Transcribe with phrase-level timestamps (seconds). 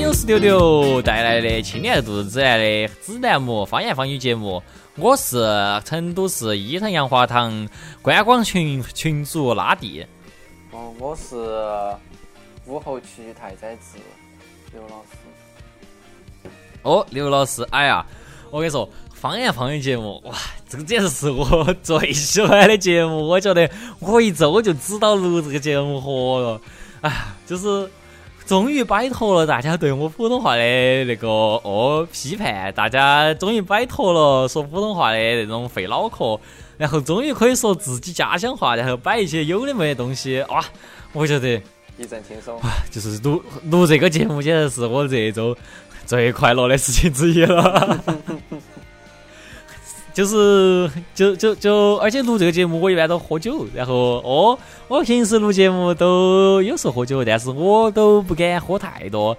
[0.00, 4.62] 有石榴榴带来的青年度自然的子栏目方言方语节目。
[4.96, 5.44] 我是
[5.84, 7.68] 成都市伊藤洋华堂
[8.00, 10.06] 观光群群主拉蒂。
[10.70, 11.36] 哦，我是
[12.66, 13.98] 武侯区太宰治
[14.72, 16.48] 刘老师。
[16.82, 18.06] 哦，刘老师，哎呀，
[18.50, 20.34] 我跟你说，方言方语节目，哇，
[20.68, 23.26] 这个简直是我最喜欢的节目。
[23.26, 23.68] 我觉得
[23.98, 26.60] 我一周就知道录这个节目活了，
[27.00, 27.12] 哎，
[27.44, 27.90] 就是。
[28.48, 36.40] 终于摆脱了大家对我普通话的那个哦批判，大家终于摆脱了说普通话的那种费脑壳，
[36.78, 40.64] 然后终于可以说自己家乡话，然后摆一些有的没的东西，哇！
[41.12, 41.60] 我觉得
[41.98, 42.58] 一阵轻松，
[42.90, 45.54] 就是录录这个节目简直是我这一周
[46.06, 48.02] 最快乐的事情之一了。
[50.18, 59.36] 就是就就就，而且录这个节目我一般都喝酒，然后哦，我平时录节目都有时候喝酒，但是我都不敢喝太多。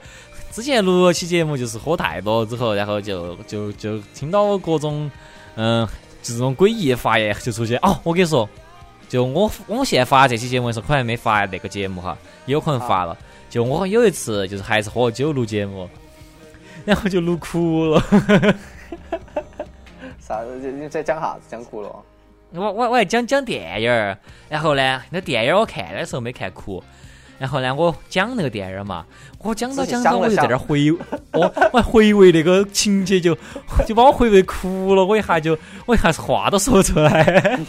[0.54, 5.12] 之前录了期节目就是喝太多之后，然后就就就听到各种
[5.56, 5.86] 嗯
[6.24, 7.78] 就这种诡异的发言就出现。
[7.82, 8.48] 哦，我跟你说，
[9.10, 13.18] 就我我们现在发这期节目的时候，可能没发那个节目哈，有可能发了。
[13.50, 15.90] 就我有一次就是还是喝酒录节目，
[16.86, 18.02] 然后就录哭了。
[20.30, 20.44] 啥？
[20.44, 21.42] 你在讲啥子？
[21.50, 21.90] 讲哭了？
[22.52, 24.16] 我我我还讲讲电影儿，
[24.48, 26.84] 然后呢，那电影儿我看的时候没看哭，
[27.40, 29.06] 然后呢，我讲那个电影儿嘛，
[29.40, 30.92] 我讲到讲到我就在那儿回，
[31.34, 33.36] 我我回味那个情节就
[33.88, 35.58] 就把我回味哭了，我一下就
[35.88, 37.60] 我一下是话都说不出来。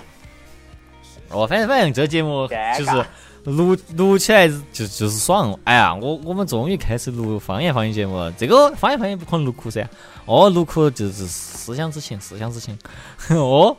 [1.30, 3.04] 哦，反正反正这节目就是。
[3.48, 8.30] 录录起来就就是爽，哎呀，我我们终于开始录方言方言节目了。
[8.32, 9.88] 这个方言方言不可能录哭噻，
[10.26, 12.78] 哦，录哭就是思想之情，思想之情。
[13.30, 13.76] 哦，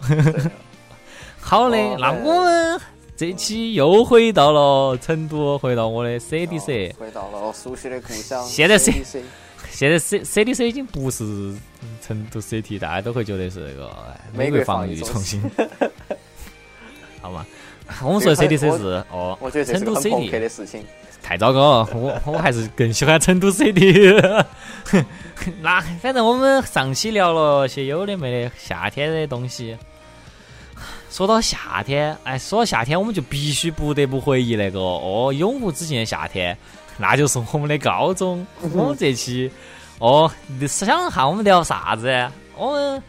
[1.39, 2.81] 好的，那我们
[3.15, 8.45] 这期又回到了成都，回到我的 CDC，回到了熟悉的故乡。
[8.45, 9.03] 现在 C，
[9.71, 11.53] 现在 C CDC 已经不是
[12.01, 13.91] 成都 CT，大家都会觉得是那个
[14.33, 15.41] 美国防御中心，
[17.21, 17.45] 好吗？
[18.03, 20.85] 我们说 C D C 是哦，我觉得成都 C D 的事情
[21.21, 24.15] 太糟糕了，我我还是更喜欢成都 C D。
[25.61, 29.77] 那反正我们上期聊了些有的没的夏天的东西。
[31.09, 36.57] 说到夏天，哎，说到夏天，我们就必须不得不回忆那个哦，永无止境的夏天，
[36.97, 38.45] 那就是我们的高中。
[38.61, 39.51] 我们这期
[39.97, 40.31] 哦，
[40.67, 42.29] 想下我们聊啥子？
[42.55, 43.03] 我们。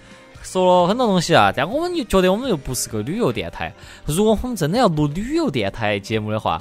[0.51, 3.73] 说了很多东西啊，但我们又觉得我们又不是个旅游电台。
[4.05, 6.61] 如果我们真的要录旅游电台节目的话，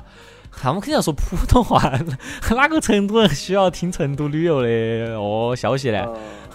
[0.51, 1.91] 他们肯定要说普通话。
[2.51, 6.05] 哪个成都人需要听成都旅游的哦消息呢？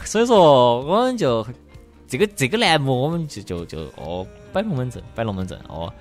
[0.05, 1.45] 所以说，我们就
[2.07, 5.93] 这个这个栏目，我们就就就哦摆龙门阵，摆龙门阵哦。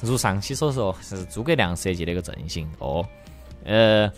[0.00, 3.06] 如上期所说，是诸葛亮设计的一个阵型哦。
[3.64, 4.10] 呃，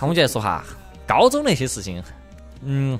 [0.00, 0.64] 我们就来说哈
[1.06, 2.02] 高中那些事情。
[2.64, 2.98] 嗯，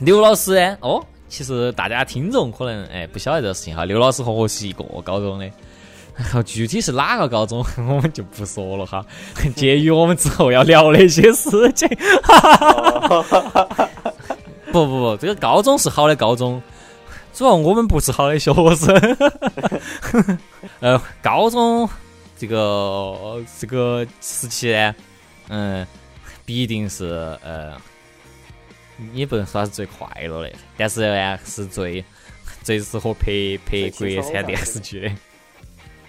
[0.00, 0.76] 刘老师呢？
[0.80, 1.00] 哦。
[1.28, 5.50] 其实大家听众可能哎不晓得这个事情哈，刘老师和我是一个高中的，
[6.16, 9.04] 然后具体是哪个高中 我们就不说了哈，
[9.56, 11.88] 鉴于我们之后要聊那些事情。
[14.72, 16.62] 不不不，这个高中是好的高中，
[17.32, 19.16] 主要我们不是好的学生。
[20.80, 21.88] 呃，高中
[22.36, 24.94] 这个这个时期呢，
[25.48, 25.86] 嗯，
[26.44, 27.72] 必定是呃。
[29.12, 32.04] 也不能说是最快乐的，但是呢，是最
[32.62, 35.12] 最适合拍拍国产电视剧的。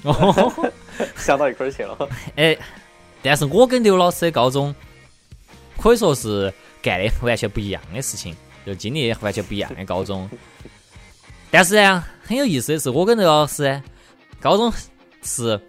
[0.03, 0.71] 哦，
[1.17, 2.09] 想到一块儿去了。
[2.37, 2.57] 哎，
[3.21, 4.73] 但是我跟刘老师的高中
[5.77, 8.35] 可以说是干的完全不一样的事情，
[8.65, 10.29] 就经历完全不一样的高中。
[11.51, 13.81] 但是呢，很有意思的是，我跟刘老师
[14.39, 14.71] 高中
[15.23, 15.59] 是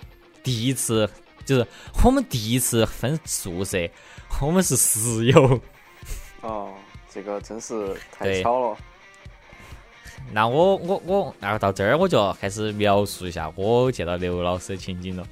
[0.42, 1.08] 第一次，
[1.44, 1.66] 就是
[2.04, 3.78] 我们第一次分宿舍，
[4.40, 5.60] 我们是室友。
[6.42, 6.74] 哦。
[7.18, 8.76] 这个真是太巧了。
[10.32, 15.24] 那我我我，然后到这儿我就开始描述一下我见到刘老师的情景了。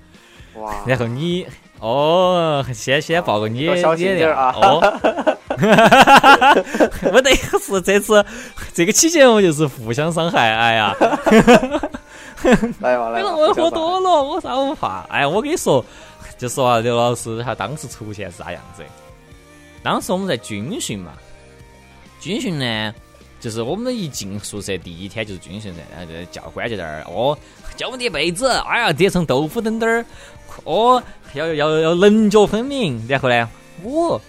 [0.54, 0.82] 哇！
[0.84, 1.46] 然后你
[1.78, 4.52] 哦，先先报个你小心点啊！
[4.56, 4.80] 哦，
[7.12, 8.24] 没得事，这次
[8.74, 10.52] 这个期间我就是互相伤害。
[10.52, 10.92] 哎呀，
[12.80, 13.36] 来嘛来嘛！
[13.36, 15.06] 我喝多了，我啥不怕。
[15.08, 15.84] 哎，我跟你说，
[16.36, 18.82] 就说啊，刘老师他当时出现是啥样子？
[19.84, 21.12] 当时我们在军训嘛。
[22.20, 22.94] 军训呢，
[23.38, 27.36] 就是我们一进宿舍第一天就是军训噻，然后教官就在那儿哦，
[27.76, 30.04] 教我们叠被子，哎呀叠成豆腐墩墩儿，
[30.64, 31.02] 哦
[31.34, 33.04] 要要要棱角分明。
[33.08, 33.48] 然后呢，
[33.82, 34.20] 我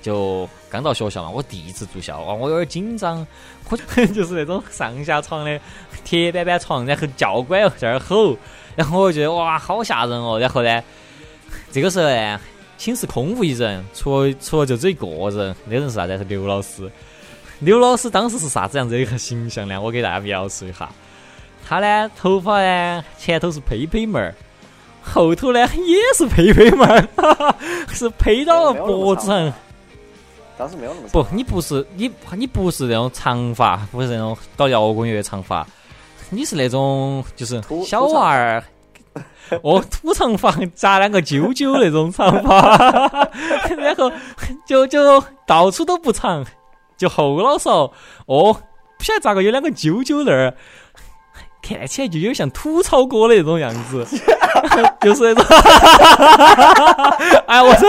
[0.00, 3.26] 就刚到学校嘛，我第一次住校啊，我有点紧张，
[3.68, 5.60] 我就 就是那种上下床的
[6.04, 8.36] 铁板板床，然后教官在那儿吼，
[8.76, 10.38] 然后我就觉得哇好吓人哦。
[10.38, 10.82] 然后呢，
[11.70, 12.40] 这个时候呢。
[12.78, 16.18] 寝室空无一人，除了除了就这一个人，那人是啥子？
[16.18, 16.90] 是刘老师。
[17.62, 19.80] 刘老师当时是啥子样子的一个形象呢？
[19.80, 20.88] 我给大家描述一下。
[21.64, 24.34] 他呢，头发呢，前头是披披毛儿，
[25.00, 27.06] 后头呢也是披披毛儿，
[27.94, 29.52] 是披到了脖子上。
[30.58, 35.64] 当时没有那么不，你不是你你不是那种长发，不是那种搞摇滚乐的长发，
[36.30, 38.62] 你是那种就是小娃儿。
[39.62, 42.76] 哦，土长发扎两个揪揪那种长发，
[43.78, 44.10] 然后
[44.66, 46.44] 就就到处都不长，
[47.02, 47.92] 就后脑勺
[48.26, 48.54] 哦，
[48.96, 50.54] 不晓得咋个有两个揪揪那儿，
[51.60, 54.06] 看起来就有点像吐槽哥的那种样子，
[55.02, 55.44] 就是那种，
[57.46, 57.88] 哎，我说，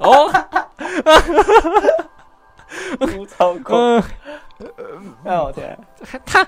[0.00, 0.32] 哦，
[3.00, 5.12] 吐槽哥，嗯。
[5.24, 5.76] 哎我天，
[6.24, 6.46] 他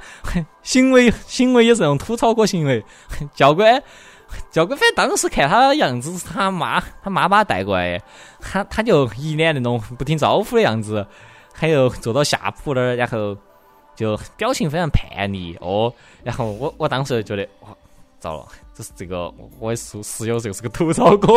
[0.62, 2.82] 行为行为也是那种吐槽哥行为。
[3.34, 3.82] 教官
[4.50, 8.04] 教官，反正当时看他样子是他妈他妈把他带过来的，
[8.40, 11.06] 他他就一脸那种不听招呼的样子，
[11.52, 13.36] 还有坐到下铺那儿，然后
[13.94, 15.92] 就表情非常叛逆哦。
[16.22, 17.69] 然后我我当时就觉得哇，
[18.19, 21.32] 糟了，这是这个我室室友这个是个吐槽哥。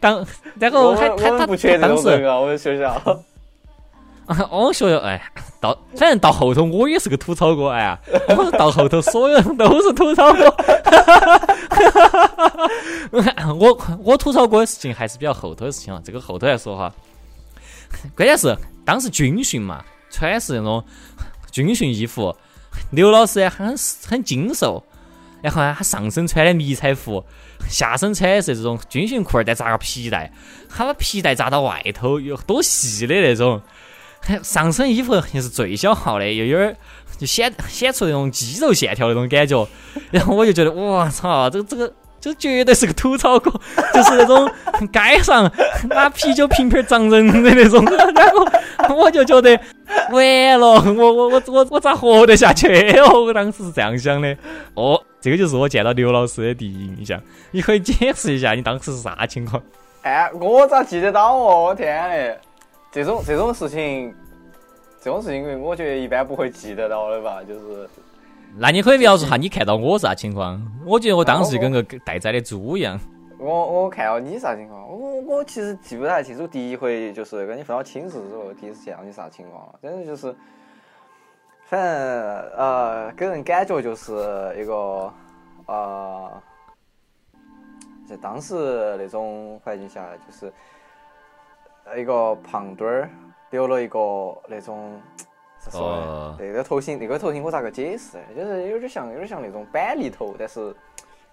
[0.00, 0.24] 当
[0.58, 3.18] 然后还他他不缺当时种人啊，我们学校啊。
[4.50, 5.20] 我们学校哎，
[5.60, 7.98] 到反正到后头我也是个吐槽哥哎呀，
[8.36, 10.54] 我到后头所有人都是吐槽哥。
[13.58, 16.92] 我我吐槽哥的事情还是比较后头的事情啊，这个后头来说哈。
[18.14, 20.84] 关键是当时军训嘛，穿的是那种
[21.50, 22.36] 军训衣服，
[22.90, 23.74] 刘老师呢很
[24.06, 24.84] 很精瘦，
[25.42, 27.24] 然后呢他上身穿的迷彩服，
[27.68, 30.30] 下身穿的是这种军训裤儿，再扎个皮带，
[30.68, 33.60] 他把皮带扎到外头有多细的那种。
[34.42, 36.76] 上身衣服也是最小号的，又有点
[37.16, 39.66] 就显显出那种肌肉线条那种感觉，
[40.10, 43.50] 然后我就觉得，我操，这个这个这绝对是个吐槽哥，
[43.94, 44.48] 就是那种
[44.92, 45.50] 街上
[45.88, 47.84] 拿啤酒瓶瓶砸人的那种，
[48.78, 49.58] 然后我就觉得
[50.10, 52.68] 完了，我我我我我咋活得下去
[52.98, 53.24] 哦？
[53.24, 54.36] 我当时是这样想的。
[54.74, 57.20] 哦，这个就是我见到刘老师的第一印象，
[57.52, 59.62] 你可以解释一下你当时是啥情况？
[60.02, 61.64] 哎，我咋记得到哦？
[61.64, 62.38] 我天嘞！
[62.90, 64.14] 这种这种事情，
[65.00, 67.42] 这种事情，我觉得一般不会记得到的吧？
[67.42, 67.88] 就是
[68.56, 70.60] 那你可以描述下你看到我啥情况？
[70.86, 72.98] 我觉得我当时就跟个待宰的猪一样。
[73.38, 76.46] 我我看到你啥情况，我我其实记不太清楚。
[76.46, 79.74] 第一回就是跟你分到寝室之后，第一次见到你啥情况了。
[79.80, 80.34] 反正就是，
[81.66, 81.90] 反正
[82.56, 84.12] 呃，给人感觉就是
[84.58, 85.12] 一个
[85.66, 86.42] 呃，
[88.08, 90.52] 在当时那种环境下，就是
[91.96, 93.10] 一个胖墩儿，
[93.50, 93.98] 留了一个
[94.48, 95.00] 那种。
[95.60, 96.36] 咋说呢哦？
[96.38, 98.16] 那个头型，那个头型我咋个解释？
[98.36, 100.74] 就是有点像，有点像那种板栗头，但是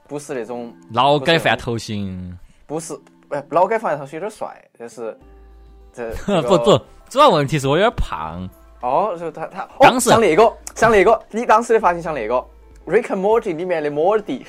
[0.08, 2.36] 不是那种劳改犯头型，
[2.66, 3.00] 不是，
[3.30, 5.16] 哎，劳改犯头型有点帅，但是
[5.94, 8.50] 这不 不，主要问题是我有点胖。
[8.82, 12.34] 哦，就他他哦当时像那个像那个，你当时的发型像那个
[12.88, 14.44] 《Rick and Morty》里面的莫尔蒂，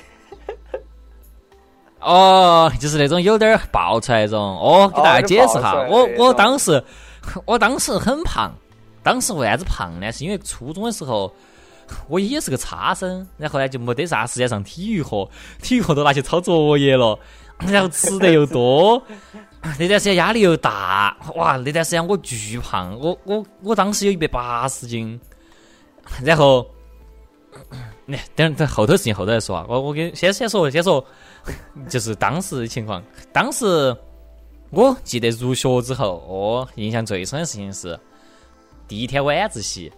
[2.07, 4.41] 哦，就是那种有点儿爆出来那种。
[4.41, 6.83] 哦，给大家解释哦哈，我我当时
[7.45, 8.53] 我当时很胖，
[9.03, 10.11] 当时为啥子胖呢？
[10.13, 11.33] 是因为初中的时候。
[12.09, 15.25] 我也是个差生，然后呢就没得啥时间上体育课，
[15.63, 17.17] 体育课都拿去抄作业了，
[17.59, 19.01] 然后吃的又多，
[19.79, 21.57] 那段时间压力又大，哇！
[21.59, 25.21] 那段时间我巨胖，我我我当时有一百八十斤，
[26.25, 26.67] 然后，
[28.05, 29.65] 那等等后头事情后头再说啊。
[29.69, 31.05] 我我给先先说先说，
[31.89, 33.03] 就是当时的情况。
[33.33, 33.95] 当时
[34.71, 37.99] 我记得入学之后，哦，印象最深的事情是
[38.89, 39.93] 第一天晚自习，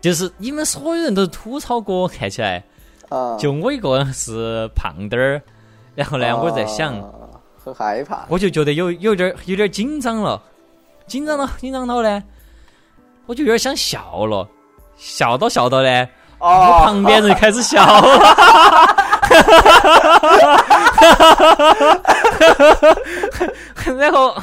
[0.00, 2.62] 就是你们所有人都吐槽过，看起来
[3.08, 5.42] 啊 就我一个人是胖点儿。
[5.94, 7.10] 然后呢，我在想，啊
[7.62, 10.42] 很害怕，我就觉得有有点儿有点儿紧张了，
[11.06, 12.22] 紧张了紧张到呢，
[13.26, 14.48] 我就有点想笑了，
[14.96, 16.08] 笑到笑到呢，
[16.38, 18.00] 我哦，旁边人开始笑了，
[23.98, 24.34] 然后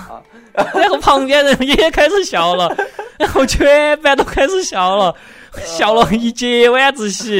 [0.53, 2.75] 然后旁边人也开始笑了，
[3.17, 5.15] 然后全班都开始笑了，
[5.63, 7.37] 笑了一节晚自习，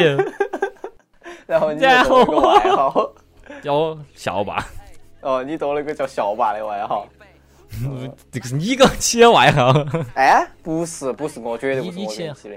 [1.46, 2.25] 然后你然后
[3.63, 4.68] 叫我笑吧。
[5.22, 7.06] 哦，你多了个叫校霸的外号。
[8.32, 9.72] 这个是你给我起的外号。
[10.15, 12.56] 哎，不是不是，我绝对不是我给你起的。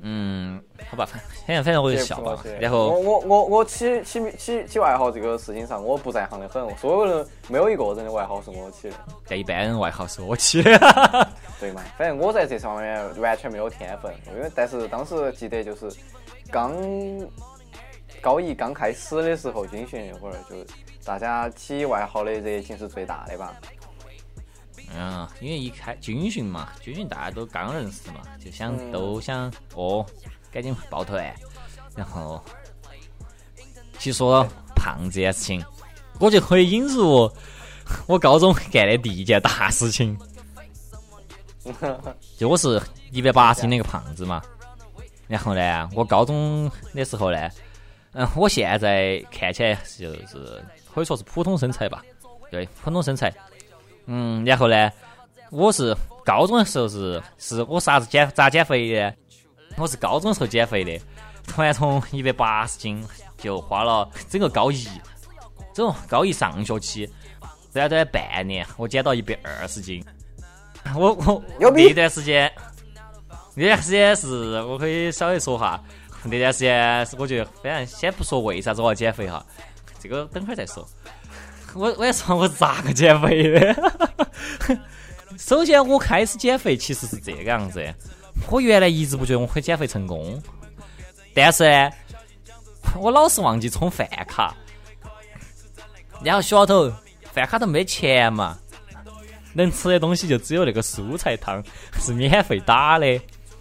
[0.00, 2.42] 嗯，好吧，反正反正我就笑吧。
[2.60, 6.76] 然我后我我我起起起起外号这个事情上，我不在行的很。
[6.76, 10.78] 所有人没有一个人的外号是我起的，但一般人外号是我起的。
[11.58, 11.82] 对嘛？
[11.96, 15.90] 反正我在这上面完全没有天分，因为但是当时记得就是
[16.50, 16.72] 刚
[18.20, 20.56] 高一刚开始的时候军训那会儿，就
[21.04, 23.54] 大家起外号的热情是最大的吧？
[24.94, 30.04] 嗯，因为一开军训嘛，军训大家都刚认识嘛，就想、嗯都想哦，
[30.56, 31.22] 赶紧抱团。
[31.94, 32.42] 然后，
[33.98, 35.62] 其实说到胖这件事情，
[36.18, 37.30] 我就可以引入
[38.08, 40.18] 我高中干的第一件大事情。
[42.38, 44.40] 就我是一百八十斤的一个胖子嘛，
[45.28, 47.50] 然后呢，我高中的时候呢，
[48.12, 52.02] 嗯，我现在看起来就是可以说是普通身材吧，
[52.50, 53.30] 对，普通身材。
[54.06, 54.90] 嗯，然后呢，
[55.50, 55.94] 我是
[56.24, 59.14] 高中的时候是是我啥子减咋减肥的？
[59.76, 60.98] 我是高中的时候减肥的，
[61.46, 63.04] 突然从一百八十斤
[63.36, 64.86] 就花了整个高一，
[65.74, 67.08] 整个高一上学期
[67.72, 70.04] 短短半年，我减到一百二十斤。
[70.94, 72.50] 我我那段时间，
[73.54, 75.82] 那段时间是我可以稍微说哈，
[76.24, 79.44] 那段时间是我觉得，反正先不说为啥子我要减肥哈，
[80.00, 80.86] 这个等会儿再说。
[81.74, 83.76] 我我要说我是咋个减肥的。
[85.36, 87.94] 首先，我开始减肥其实是这个样子的，
[88.48, 90.40] 我原来一直不觉得我可以减肥成功，
[91.34, 91.90] 但是呢，
[92.98, 94.54] 我老是忘记充饭卡，
[96.22, 96.92] 然后学校头
[97.32, 98.56] 饭卡都没钱嘛，
[99.52, 101.62] 能吃的东西就只有那个蔬菜汤
[102.00, 103.20] 是免费打的，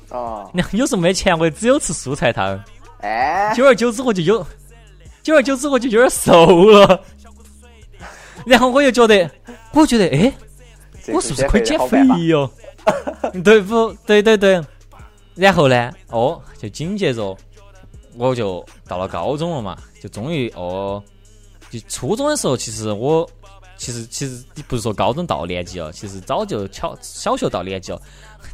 [0.10, 2.64] 哦，然后有时候没钱我就只有吃蔬菜汤，
[3.02, 4.46] 哎，久而久之我就有，
[5.24, 7.04] 久而久之我就有点瘦了，
[8.46, 9.30] 然后我又觉得，
[9.74, 10.32] 我觉得哎。
[11.10, 12.52] 我是不是可以减肥哟？
[13.44, 13.94] 对不？
[14.06, 14.62] 对对对。
[15.36, 15.92] 然后呢？
[16.10, 17.36] 哦，就紧接着
[18.16, 21.04] 我就到了高中了嘛，就终于哦，
[21.70, 23.30] 就初中的时候，其实我
[23.76, 28.02] 其实其实不是说高中到年级了，其实早就小小学到年级了，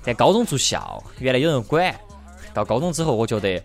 [0.01, 1.95] 在高中住校，原来有人管。
[2.53, 3.63] 到高中之后，我觉得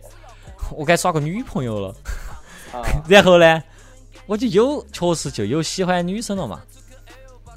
[0.71, 1.95] 我该耍个女朋友了。
[2.73, 3.63] 啊， 然后呢，
[4.27, 6.61] 我就有确实就有喜欢女生了嘛。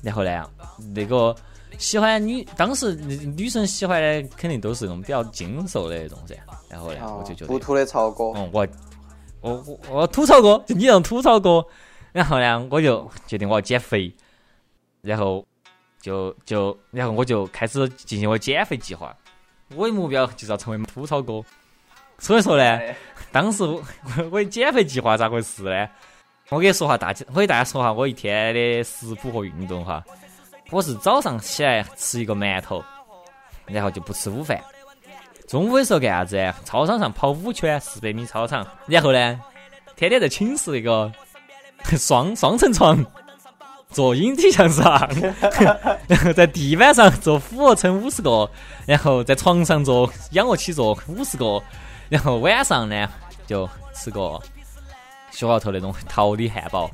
[0.01, 0.49] 然后呢，
[0.95, 1.35] 那个
[1.77, 6.35] 喜欢女，当时女生喜欢的肯定都是那种比较精瘦的那种噻。
[6.69, 8.67] 然后呢，我就觉得，不吐的曹哥，嗯，我
[9.41, 11.65] 我我我吐槽哥，就你这种吐槽哥。
[12.11, 14.11] 然后呢，我就决定我要减肥，
[15.01, 15.45] 然后
[16.01, 19.15] 就就然后我就开始进行我减肥计划。
[19.75, 21.41] 我的目标就是要成为吐槽哥。
[22.17, 22.95] 所以说呢，哎
[23.31, 23.81] 当时我
[24.31, 25.87] 我的减肥计划咋回事呢？
[26.49, 30.03] 我给你说下大家，我给大家说下我一天的食谱和运动哈。
[30.71, 32.83] 我是早上起来吃一个馒头，
[33.65, 34.61] 然后就不吃午饭。
[35.47, 36.53] 中午的时候干啥子？
[36.63, 38.65] 操场上跑五圈，四百米操场。
[38.85, 39.41] 然后呢，
[39.95, 41.11] 天天在寝室那个
[41.97, 43.03] 双双层床
[43.89, 45.09] 做引体向上，
[46.07, 48.47] 然 后在地板上做俯卧撑五十个，
[48.85, 51.59] 然后在床上做仰卧起坐五十个，
[52.09, 53.09] 然后晚上呢
[53.47, 54.39] 就吃个
[55.31, 56.87] 学校头那种 桃李汉堡，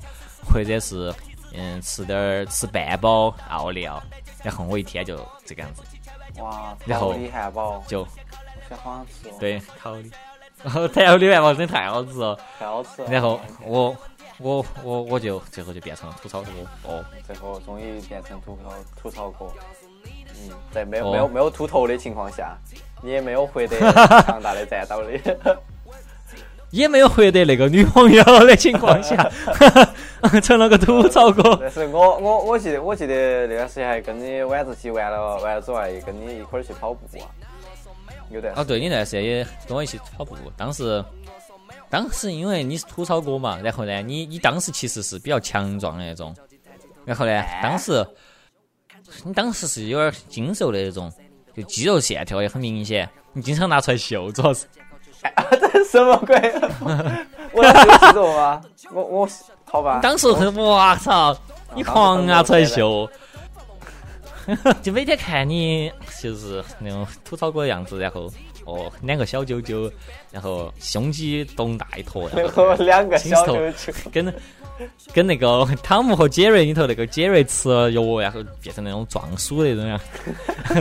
[0.49, 1.13] 或者是
[1.57, 4.01] 嗯吃点儿吃半包奥利奥，
[4.43, 5.83] 然后我一天就这个样子，
[6.41, 8.07] 哇，然后桃李汉堡，就我
[8.69, 10.03] 想好想吃哦，对烤的，
[10.63, 13.07] 然后桃李汉堡真的太好吃了，太好吃了。
[13.09, 13.95] 然后我
[14.39, 16.49] 我我我就最后就变成了吐槽哥
[16.83, 19.45] 哦，最后终于变成吐槽吐槽哥。
[20.37, 22.57] 嗯，在没有哦没有没有秃头的情况下，
[23.01, 23.79] 你也没有获得
[24.23, 25.19] 强大的战斗力。
[26.71, 29.29] 也没有获得那个女朋友的情况下，
[30.43, 31.57] 成了个吐槽哥。
[31.61, 37.27] 但是我我我记得我记得那段时间还跟你晚自习完了完了之后还跟你一块儿去跑步啊，
[38.29, 41.03] 有的啊，对，你那段时间也跟我一起跑步，当时。
[41.87, 46.35] 当时因为你是吐槽哥嘛，然后呢，你你当时其实是比较强壮的那种，
[47.05, 48.05] 然后呢，当时
[49.23, 51.09] 你当时是有点精瘦的那种，
[51.55, 54.65] 就肌肉线条也很明显，你经常拿出来秀，主要是
[55.59, 56.35] 这是什么鬼？
[57.53, 58.61] 我那是有记住吗？
[58.91, 59.29] 我我
[59.65, 59.99] 好吧。
[60.01, 61.35] 当时我操，
[61.73, 63.09] 你狂啊出来秀，
[64.81, 65.91] 就每天看你
[66.21, 68.31] 就是那种吐槽哥的样子，然后
[68.65, 69.91] 哦两个小揪揪，
[70.31, 74.33] 然后胸肌咚大一坨，然后 两个小亲球球，跟
[75.13, 79.97] 跟那个汤姆和杰瑞里头那个杰瑞吃了药，然后变成那种壮鼠那种样，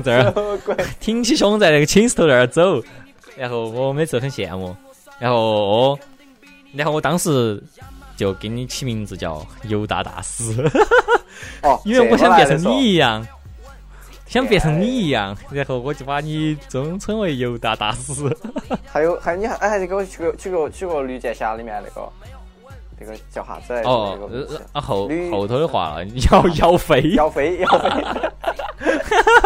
[0.03, 0.87] 在那儿？
[0.99, 2.83] 挺起胸在那个寝室头那儿走，
[3.37, 4.75] 然后我每次很羡慕，
[5.19, 5.99] 然后哦，
[6.73, 7.63] 然后我当时
[8.17, 10.53] 就给你起名字叫犹大大师，
[11.63, 13.27] 哦， 因为我想变成你一样。
[14.27, 18.13] 想变成你一样，然后我就把你尊称为犹大大师。
[18.85, 22.09] 还有还有你还哎还得给我取个取个取个绿箭侠里面那个
[22.99, 23.89] 那个叫啥子来着？
[23.89, 24.19] 哦
[24.73, 27.89] 后后头的话了，姚姚飞，姚飞姚飞。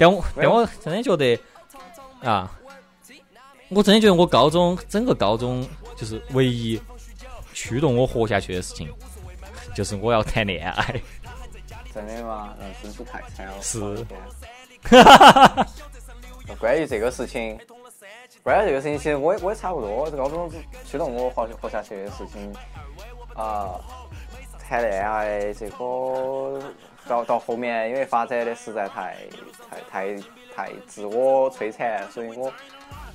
[0.00, 1.38] 但我但我真的觉得
[2.22, 2.50] 啊，
[3.68, 6.80] 我真的觉得我高中整个高中就是唯一
[7.52, 8.88] 驱动我活下去的事情，
[9.74, 11.00] 就是我要谈恋爱。
[11.92, 12.54] 真的吗？
[12.60, 13.60] 嗯，真是太惨了。
[13.60, 13.80] 是
[14.82, 15.66] 哈哈哈
[16.58, 17.58] 关于这个事情，
[18.42, 20.10] 关于这个事情，其实我也我也差不多。
[20.10, 20.50] 这高中
[20.86, 22.50] 驱动我活活下去的事情，
[23.34, 23.78] 啊、
[24.58, 26.58] 谈恋爱这个
[27.08, 29.16] 到到后面，因为发展的实在太
[29.70, 30.22] 太太
[30.54, 32.52] 太自我摧残，所以我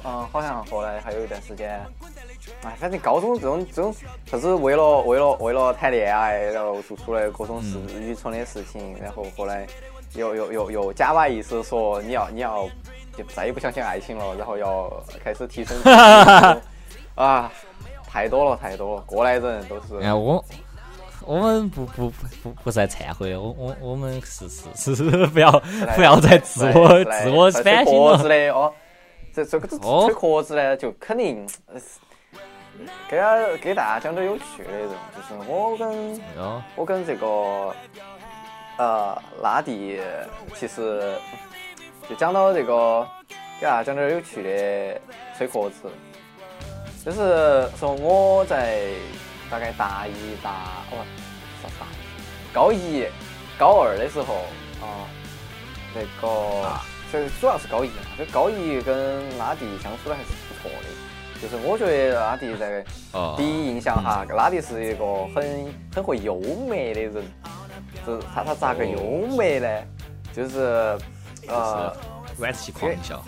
[0.07, 1.81] 嗯、好像后来还有一段时间，
[2.63, 3.91] 哎，反正高中这种这种
[4.27, 9.65] 啥子为了为了为了谈恋爱，然后做出来各种事、愚蠢的事情，然后后来
[10.13, 12.69] 又又又又假把意思说你要你要
[13.17, 14.91] 就再也不相信爱情了，然后要
[15.23, 15.95] 开始提升自己
[17.15, 17.51] 啊，
[18.07, 19.99] 太多了太多了，过来人都是。
[20.03, 20.43] 哎，我
[21.25, 22.09] 我们不不
[22.43, 25.51] 不不在忏悔，我我我们是是是不要
[25.95, 28.29] 不要再自我自我反省吹壳子了。
[28.29, 28.73] 的哦。
[29.33, 31.81] 这这个哦吹壳子呢，就肯定呃
[33.09, 37.75] 给大家给大家讲点有趣的这种，就是我跟哦，我跟这个
[38.77, 39.99] 呃拉蒂，
[40.55, 41.15] 其实
[42.09, 43.05] 就讲到这个，
[43.59, 45.01] 给大家讲点有趣的
[45.37, 45.89] 吹壳子，
[47.03, 48.83] 就是说我在
[49.55, 50.51] 大概大一大
[50.91, 50.97] 哦
[51.63, 53.05] 啥大一高一
[53.57, 54.43] 高二的时候
[54.81, 55.07] 啊，
[55.93, 56.77] 那个
[57.09, 61.41] 这主要是高一嘛，这高一跟拉蒂相处的还是不错的。
[61.41, 62.83] 就是我觉得拉蒂在
[63.13, 67.23] 哦第一印象哈，拉蒂是一个很很会幽默的人。
[68.05, 69.69] 就是他他咋个幽默呢？
[70.33, 70.99] 就是
[71.47, 71.95] 呃，
[72.39, 73.23] 晚自习狂笑。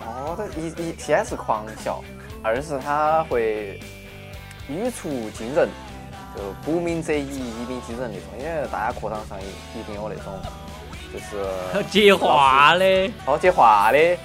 [0.00, 2.02] 哦，他一一先是狂笑，
[2.42, 3.78] 二是他会
[4.68, 5.68] 语出惊人，
[6.34, 8.28] 就不鸣则已，一鸣惊人那种。
[8.38, 10.32] 因为大家课堂上一一定有那种，
[11.12, 14.18] 就是 接话的，哦接话的，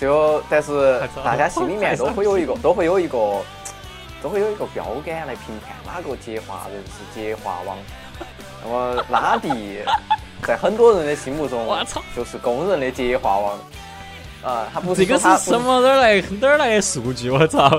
[0.00, 3.40] 就但是大家心里面都会有一个， 都会有一个，
[4.22, 7.76] 都会有一个标杆来评判哪个接话人是接话王。
[8.64, 9.80] 那么拉蒂
[10.46, 11.66] 在很多人的心目中
[12.16, 13.58] 就是公认的接话王。
[14.42, 17.30] 啊，他不是这个是什么哪儿来哪儿来的数据？
[17.30, 17.70] 我操！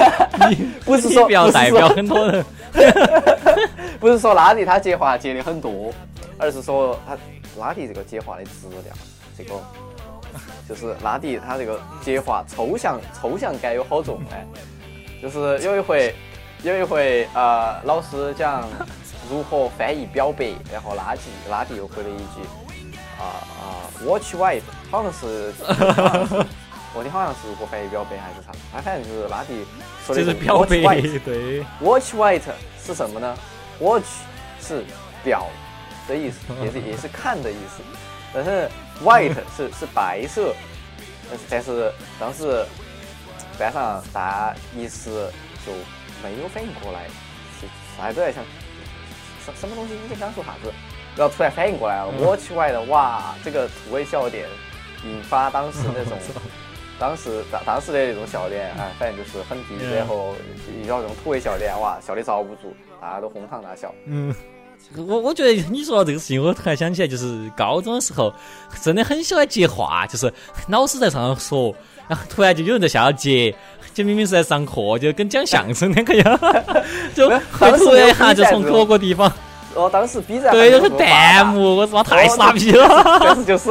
[0.50, 2.44] 你不是说不要代表很多人。
[4.00, 5.92] 不是说拉蒂他接话接的很多，
[6.38, 7.16] 而是说他
[7.58, 8.96] 拉蒂这个接话的质量，
[9.36, 9.54] 这个
[10.68, 14.46] 就是拉蒂他这个接话抽象抽象感有好重哎。
[15.22, 16.14] 就是有一回
[16.62, 18.68] 有一回呃，老师讲
[19.30, 22.46] 如何翻译表白，然后拉蒂拉蒂又回了一句
[23.18, 25.52] 啊啊、watch white，好像是。
[25.62, 26.46] 好像是
[26.94, 29.66] 我的好像是如何翻译表白还是啥，他反正就是拉蒂
[30.06, 32.40] 说的是表白对，Watch white
[32.82, 33.36] 是什么呢
[33.78, 34.06] ？Watch
[34.62, 34.82] 是
[35.22, 35.46] 表
[36.08, 37.82] 的意思， 也是也是看的意思。
[38.32, 38.70] 但是
[39.04, 40.54] white 是是白色，
[41.28, 42.64] 但是但是当时
[43.58, 45.10] 班上大家一时
[45.66, 45.72] 就
[46.22, 47.08] 没有反应过来，
[47.60, 47.66] 是
[47.98, 48.42] 大家都在想
[49.44, 50.72] 什什么东西，你在想说啥子？
[51.16, 54.46] 然后突然反应过来了，Watch white，哇，这个土味笑点
[55.04, 56.18] 引发当时那种。
[56.98, 60.34] 当时当当时的那种笑点，哎，反正就是很低，嗯然后
[60.82, 63.94] 遇到这种土味笑点，哇，笑的遭不住，大家都哄堂大笑。
[64.06, 64.34] 嗯。
[64.96, 68.32] 我我觉得你说到这个事情，我突然想起来，就是高中的时候，
[68.82, 70.32] 真的很喜欢接话，就是
[70.68, 71.74] 老师在上头说，
[72.08, 73.54] 然后突然就有人在下头接，
[73.92, 76.40] 就明明是在上课，就跟讲相声那个样，
[77.14, 79.30] 就会突然一下就从各个地方，
[79.76, 83.18] 哦，当时 B 站对，那个还没有发达弹，幕，我他妈太傻逼了。
[83.20, 83.70] 但是就是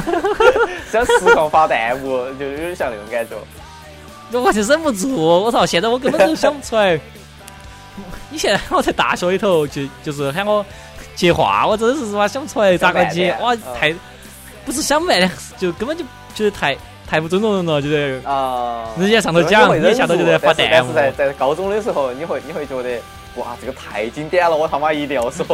[0.92, 3.34] 像实况发弹幕，就有点像那种感觉。
[4.32, 5.64] 我就忍不住，我操！
[5.64, 6.98] 现在我根本都想不出来。
[8.28, 10.64] 你现在喊我在大学里头就就是喊我
[11.14, 13.94] 接话，我真的是他妈想不出来咋个接，哇，太
[14.64, 22.98] 不是想不来，就根本就觉得太太不尊重人了，觉得啊，人家上头讲你会忍你下头就在发弹幕在在高中的时候，你会你会觉得，
[23.36, 25.44] 哇，这个太经典了，我他妈一定要说。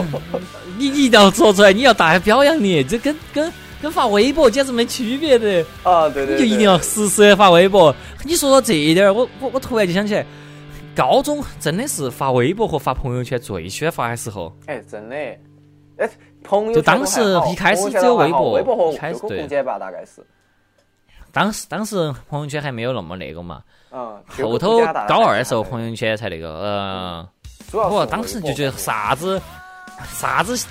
[0.79, 5.65] 你 你一定要说出来，你要大家表扬你，这跟跟跟发微博简直没区别的。
[5.83, 7.95] 啊，对对对，你就一定要实时的发微博。
[8.25, 10.25] 你说到这一点儿，我我我突然就想起来，
[10.95, 14.55] 高中真的是发微博和发朋友圈最喜欢发的时候。
[14.67, 15.17] 哎，真的，
[15.97, 16.09] 哎，
[16.45, 20.25] 朋友就当时一开始只有微博微博和 QQ 空间吧，大概是。
[21.33, 27.29] 当时当时朋友圈还没有那么那个嘛，嗯，后头高二的时候朋友圈才那个，呃，
[27.73, 29.41] 主要是我当时就觉得啥子
[30.15, 30.63] 啥子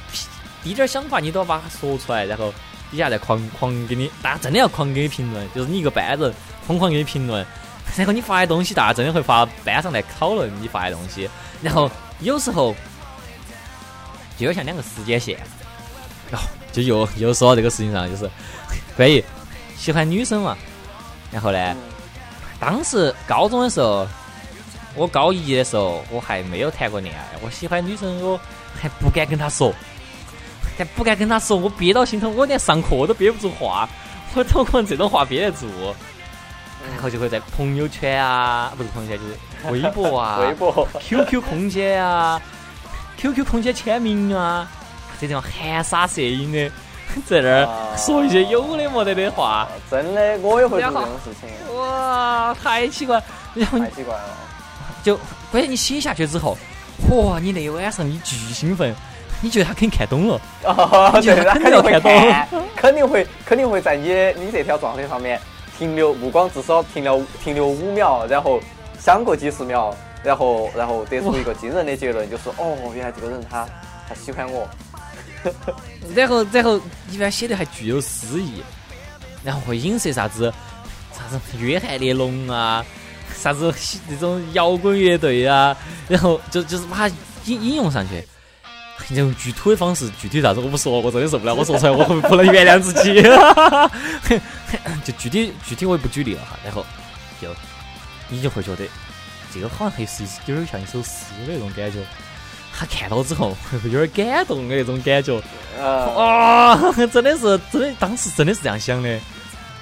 [0.63, 2.53] 一点儿想法你都要把它说出来，然后
[2.91, 6.31] 底下再狂狂给你，大家真的要狂给你评论，就是你一个班人
[6.67, 7.43] 疯狂给你评论，
[7.95, 11.27] 然后你发的东西大家真的会发班上来讨论你发的东西，
[11.59, 12.75] 然后有时候
[14.37, 15.35] 就有像两个时间线，
[16.31, 16.37] 哦，
[16.71, 18.29] 就又又说到这个事情上，就是
[18.95, 19.23] 关于
[19.75, 20.55] 喜欢女生嘛，
[21.31, 21.57] 然后呢。
[21.73, 21.77] 嗯
[22.61, 24.07] 当时高中的时候，
[24.95, 28.39] 我高一的时候我还没有谈过恋爱，我喜欢女生，我
[28.79, 29.73] 还不敢跟她说，
[30.77, 33.87] 还不敢跟她说，我憋到心头，我连上课都憋不住话，
[34.35, 35.67] 我怎么可能这种话憋得住？
[36.93, 42.41] 然后就会在朋友圈啊，不是朋友圈，就是微博啊、 微博、QQ 空间啊、
[43.17, 44.67] QQ 空间签名啊，
[45.19, 46.71] 这种含沙射影的
[47.25, 53.21] 在那儿啊说一些有的没得的话，真的，我也会做这种事情，哇，太奇怪。
[53.53, 54.37] 太奇怪了。
[55.03, 55.17] 就
[55.51, 56.57] 关键你写下去之后，
[57.09, 58.93] 哇，你那一晚上你巨兴奋，
[59.41, 60.41] 你觉得他肯定看懂了，
[61.21, 64.09] 觉对，得他肯定会要看懂看，肯定会，肯定会在你
[64.39, 65.39] 你这条状态上面
[65.77, 68.59] 停留，目光至少停留停留五秒，然后
[68.99, 73.67] 想过几十秒，然后然后得出一个惊人的结论，就是哦，原来这个人他
[74.07, 74.67] 他喜欢我。
[76.13, 78.61] 然后然后一般写的还具有诗意，
[79.43, 80.53] 然后会影射啥子
[81.11, 82.85] 啥子约翰列侬啊，
[83.41, 83.73] 啥子
[84.07, 85.75] 那种摇滚乐队啊，
[86.07, 88.23] 然后就就是把它引引用上去。
[89.15, 93.21] 用具土的方式，具体啥子我不说，我真的受不了，我说出来我会不能原谅自己。
[95.03, 96.85] 就具体具体我也不举例了哈，然后
[97.41, 97.49] 就
[98.29, 98.85] 你就会觉得
[99.51, 101.97] 这个好像还是有点像一首诗的那种感觉。
[102.73, 105.41] 他看到之后会 有点感动的那种感觉，
[105.77, 109.19] 呃，啊，真的是真的，当时真的是这样想的，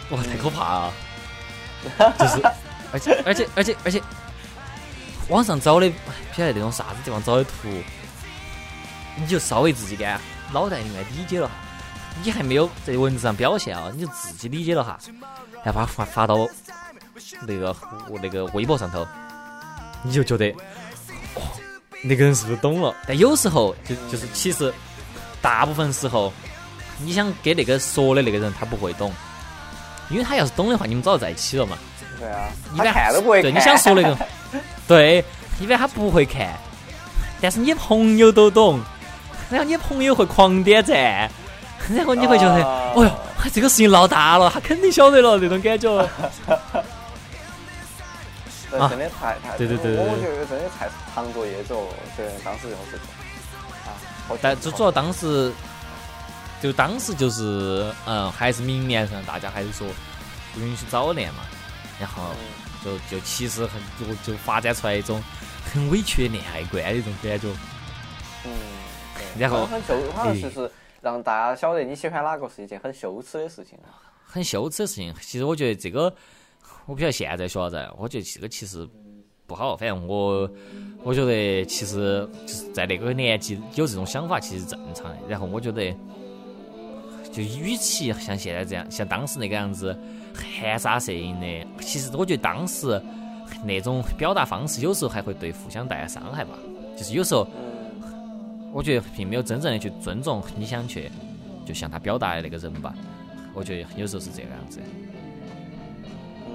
[0.09, 0.93] 哇，太可怕了！
[2.17, 2.41] 就是，
[2.91, 4.01] 而且而且而且而且，
[5.27, 7.69] 网上找的不晓得那种啥子地方找的图，
[9.15, 10.19] 你就稍微自己干
[10.51, 11.53] 脑袋里面理解了哈，
[12.23, 14.97] 你还没有在文字上表现啊，你就自己理解了哈，
[15.63, 16.47] 然后把它发发到
[17.45, 17.75] 那个
[18.09, 19.07] 我那个微博上头，
[20.01, 20.51] 你就觉得，
[22.01, 22.95] 那个人是不是懂了？
[23.07, 24.73] 但有时候就就是其实
[25.41, 26.33] 大部分时候，
[26.97, 29.13] 你想给那个说的那个人他不会懂，
[30.09, 31.77] 因为他要是懂的话，你们早就在一起了嘛。
[32.19, 34.17] 对啊，一般他看都不会对，你想说那个，
[34.87, 35.23] 对，
[35.59, 36.53] 一般他不会看，
[37.41, 38.79] 但是你朋友都懂，
[39.49, 41.29] 然后你朋友会狂点赞，
[41.89, 43.11] 然后你会觉得，啊哦哟，
[43.53, 45.89] 这个事情闹大了，他肯定晓得了，那种感觉。
[48.69, 48.87] 对，啊。
[48.89, 53.07] 真的太太，对对对对我我觉得真的太长作业走了，对当时这种事情。
[53.87, 53.95] 啊，
[54.41, 55.51] 但最主要当时，
[56.61, 59.87] 就当时就是，嗯，还是明面上大家还是说
[60.53, 61.39] 不允许早恋嘛，
[61.99, 62.23] 然后
[62.83, 65.21] 就就其实很就就发展出来一种
[65.65, 67.49] 很委屈的恋爱观的一种感觉。
[68.45, 68.51] 嗯，
[69.37, 73.77] 然后很羞，好像哎就是让大家晓得你喜欢哪个是一件很羞耻的事情。
[74.25, 75.13] 很羞耻的事情。
[75.21, 76.03] 其实我觉得这个，
[76.85, 78.87] 我不晓得现在学啥子，我觉得这个其实
[79.45, 79.75] 不好。
[79.75, 80.49] 反正我
[81.03, 85.17] 我觉得其实就是在那个年纪有这种想法，其实正常的。
[85.27, 85.91] 然后我觉得，
[87.31, 89.97] 就与其像现在这样，像当时那个样子
[90.39, 93.01] 含沙射影的，其实我觉得当时
[93.63, 96.51] 那种表达方式有时候还会对互相带来伤害吧。
[96.97, 101.09] 就是有时候嗯，我觉得并没有真正的去尊重你想去
[101.65, 102.93] 就向他表达的那个人吧。
[103.53, 104.79] 我觉得有时候是这个样子。
[106.45, 106.51] 嗯，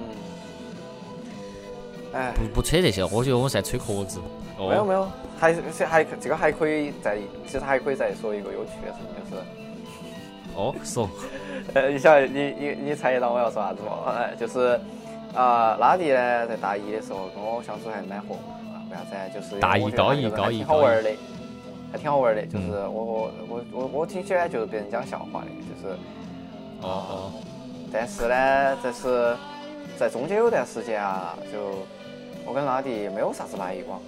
[2.13, 4.19] 哎，不不吹这些，我觉得我们是在吹壳子。
[4.57, 9.43] 哦没有没有，还是还这个还可以再，其实还可以再说一个有趣的事情，就是。
[10.55, 11.09] 哦，说
[11.73, 14.09] 呃，你晓得你你你猜得到我要说啥子不？
[14.09, 14.79] 哎，就是
[15.33, 18.35] 啊，拉迪呢在大一的时候跟我相处还蛮合
[18.73, 19.29] 啊，为啥子呢？
[19.33, 21.09] 就是大一高一高一挺好玩儿的，
[21.91, 22.45] 还挺好玩儿的。
[22.45, 25.95] 就是嗯我我我我我挺喜欢就是别人讲笑话的，就是，
[26.81, 27.31] 哦哦，
[27.91, 29.35] 但是呢，这是
[29.97, 31.57] 在中间有段时间啊，就
[32.45, 33.99] 我跟拉蒂没有啥子来往。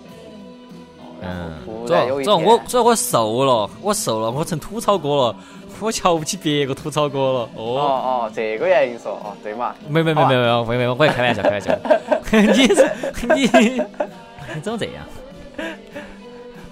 [1.19, 5.35] 嗯，突主要主要我主要我瘦了，我瘦了，我成吐槽哥了，
[5.79, 7.39] 我瞧不起别个吐槽哥了。
[7.55, 7.81] 哦哦,
[8.25, 9.75] 哦，这个原因说哦，对嘛？
[9.87, 11.77] 没没没没没没没，我在开玩笑，开玩笑。
[12.31, 12.91] 你是
[13.35, 13.81] 你，
[14.55, 15.05] 你怎么这样？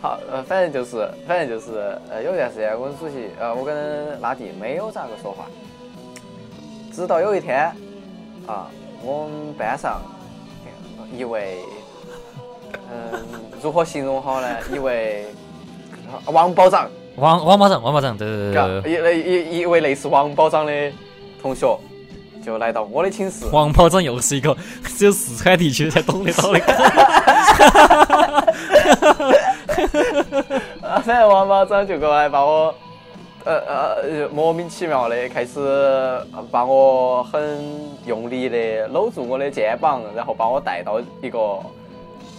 [0.01, 5.45] 好，呃，反正就是，反正就是，呃，有段时间我们主席，呃，我跟拉弟没有咋个说话，
[6.91, 7.71] 直到有一天，
[8.47, 8.69] 啊，
[9.03, 10.01] 我们班上
[11.15, 11.59] 一位，
[12.91, 13.19] 嗯、
[13.61, 14.47] 如何形容好呢？
[14.73, 15.25] 一位
[16.25, 16.89] 王保长。
[17.17, 18.81] 王王保长，王保长，对对对对。
[18.81, 20.91] 对，一类一一位类似王保长的
[21.41, 21.79] 同学，
[22.43, 26.59] 就来到我的寝室，王保长又是一个只有四川地区才懂得到的
[31.03, 32.73] 反正 王保长就过来把我，
[33.45, 37.63] 呃呃，莫名其妙的开始呃把我很
[38.05, 41.39] 用力的搂住我的肩膀，然后把我带到一个，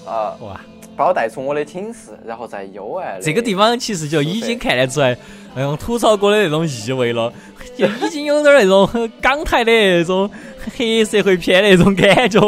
[0.07, 0.61] 呃，哇，
[0.97, 5.17] 把我带出我的寝室，然后再幽暗这个地方其实就已经看得出来
[5.55, 7.33] 那种吐槽哥的那种意味了，
[7.77, 8.89] 就已经有点那种
[9.21, 10.29] 港台的那种
[10.77, 12.41] 黑社会片那种感觉。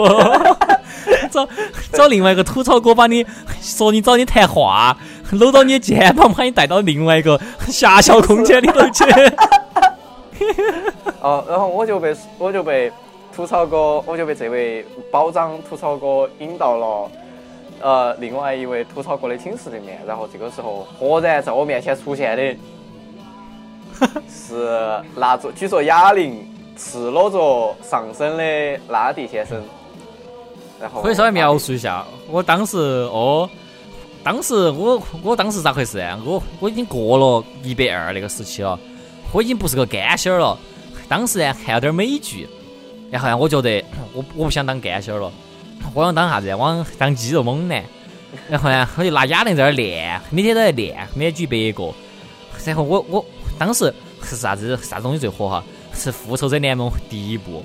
[1.30, 1.46] 找
[1.92, 3.24] 找另外一个吐槽哥把你
[3.60, 4.96] 说你找你谈话，
[5.32, 9.04] 搂到你肩膀把你带到另外一个狭小空间里头去。
[11.20, 12.90] 哦，然后我就被我就被
[13.34, 17.10] 吐槽哥，我就被这位保长吐槽哥引到了
[17.80, 20.00] 呃另外一位吐槽过的寝室里面。
[20.06, 22.56] 然后这个时候，忽然在我面前出现的
[24.28, 29.62] 是拿着举着哑铃、赤裸着上身的拉蒂先生。
[30.80, 33.50] 然后可以稍微描述一下，我当时哦，
[34.22, 36.16] 当时我我当时咋回事啊？
[36.24, 38.78] 我我已经过了一百二那个时期了，
[39.32, 40.56] 我已经不是个干仙儿了。
[41.08, 42.48] 当时呢看了点美剧，
[43.10, 45.32] 然后呢我觉得我我不想当干仙儿了，
[45.94, 46.54] 我想当啥子？
[46.54, 47.82] 我想当肌肉猛男。
[48.48, 51.92] 然后呢我就拿哑铃在那儿练，每天都在练，每天举百个。
[52.64, 53.24] 然后我我
[53.58, 55.64] 当时是啥子啥东西最火哈？
[55.94, 57.64] 是复仇者联盟第一部。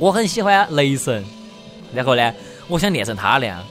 [0.00, 1.24] 我很喜欢雷神，
[1.94, 2.34] 然后呢，
[2.66, 3.62] 我想练成他那样，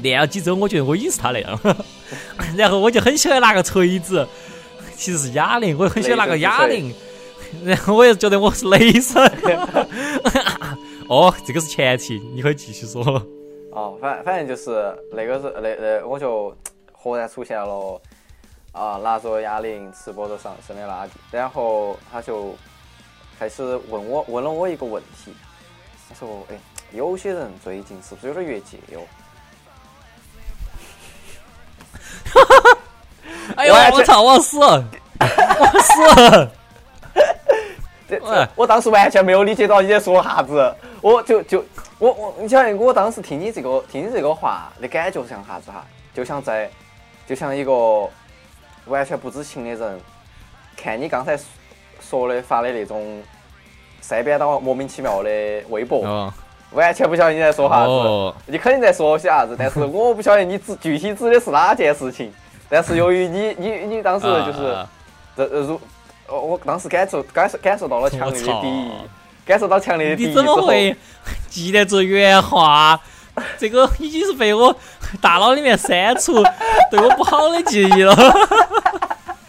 [0.00, 1.84] 练了几周，我觉得我已经是他那样了。
[2.56, 4.26] 然后我就很喜欢拿个锤子，
[4.96, 6.94] 其实是哑铃，我很喜欢拿个哑铃。
[7.64, 9.30] 然后我又觉得我是雷神。
[11.12, 13.02] 哦，这个是前提，你可以继续说。
[13.70, 16.56] 哦，反反正就是那个是那那，我就
[16.90, 18.00] 忽然出现了
[18.72, 22.56] 啊，拿着哑铃、赤膊着上身的垃圾，然后他就
[23.38, 25.34] 开始问我问了我一个问题。
[26.08, 26.58] 他说：“哎，
[26.92, 29.02] 有些人最近是不是有点越界哟？”
[32.32, 32.78] 哈哈哈！
[33.56, 34.22] 哎呦，我操！
[34.22, 34.58] 我死！
[34.58, 34.82] 我
[35.20, 36.48] 死！
[38.20, 41.64] 这我当时完全没有理解到你在说啥子，我就就
[41.98, 45.84] 我我，你晓得，我当时听你这个听你这个话的感觉像啥子哈？
[46.14, 46.70] 就像在，
[47.26, 48.08] 就像一个
[48.86, 50.00] 完全不知情的人，
[50.76, 51.38] 看你刚才
[52.00, 53.22] 说的发的那种。
[54.04, 55.30] 三边倒莫名其妙的
[55.68, 56.32] 微博，
[56.72, 62.32] 完全不晓得你在说啥子，你肯定在说些啥子，但是我不晓得你指具体指的是哪件事情。
[62.68, 64.76] 但是由于你你你当时就是
[65.36, 65.80] 这如，
[66.32, 68.90] 我我当时感受感受感受到了强烈的敌意，
[69.44, 70.96] 感受到强烈的敌意你怎么会
[71.48, 72.98] 记得住原话？
[73.58, 74.74] 这个已经是被我
[75.20, 76.42] 大脑里面删除
[76.90, 78.14] 对我不好的记忆了，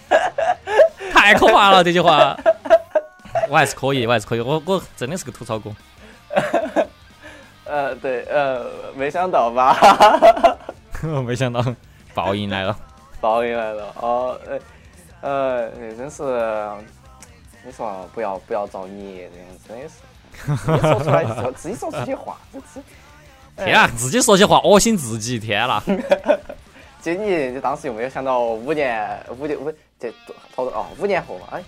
[1.11, 2.37] 太可怕了这句话。
[3.49, 5.69] 我还是可以，我还是可以，我我真的是个吐槽哥。
[7.65, 8.65] 呃，对，呃，
[8.95, 9.77] 没想到吧？
[11.25, 11.63] 没想到，
[12.13, 12.75] 报应来了，
[13.19, 13.93] 报应来了。
[13.99, 14.57] 哦，呃，
[15.23, 16.21] 呃，真是，
[17.65, 19.29] 你说不要不要造孽，
[19.67, 19.95] 真的是，
[20.81, 22.83] 说出来就自己说出些话，自
[23.55, 25.81] 天啊，自己说些话恶心自己，天啦！
[27.01, 30.13] 就你，你当时有没有想到五年，五年五这
[30.55, 31.63] 好多哦，五年后嘛，哎。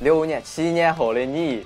[0.00, 1.64] 六年、七年后的你，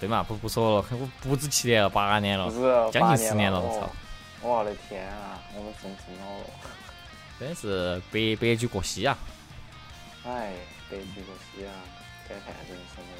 [0.00, 0.24] 对嘛？
[0.26, 2.50] 不不说了，我不止七年了，八年了，
[2.90, 3.90] 将近十年了，我操！
[4.40, 6.44] 我的天啊，我们真真老了，
[7.44, 9.18] 真是白白驹过隙啊！
[10.26, 10.52] 哎，
[10.90, 11.72] 白驹过隙啊！
[12.26, 13.12] 感叹人生的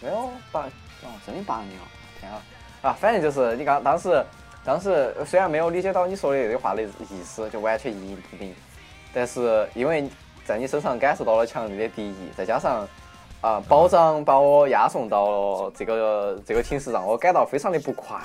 [0.00, 0.62] 没有八
[1.02, 1.86] 哦，真的八年了，
[2.18, 2.42] 天啊！
[2.82, 4.24] 啊，反正就是你刚当时，
[4.64, 8.52] 当时虽然没有理解到你说的这句话的意思，就完全意义不明，
[9.14, 10.10] 但是因为。
[10.44, 12.84] 在你身上感受到了强烈的敌意，再加上
[13.40, 18.18] 啊，保长把我押送到了这个这个寝室，让我感到非常的不快。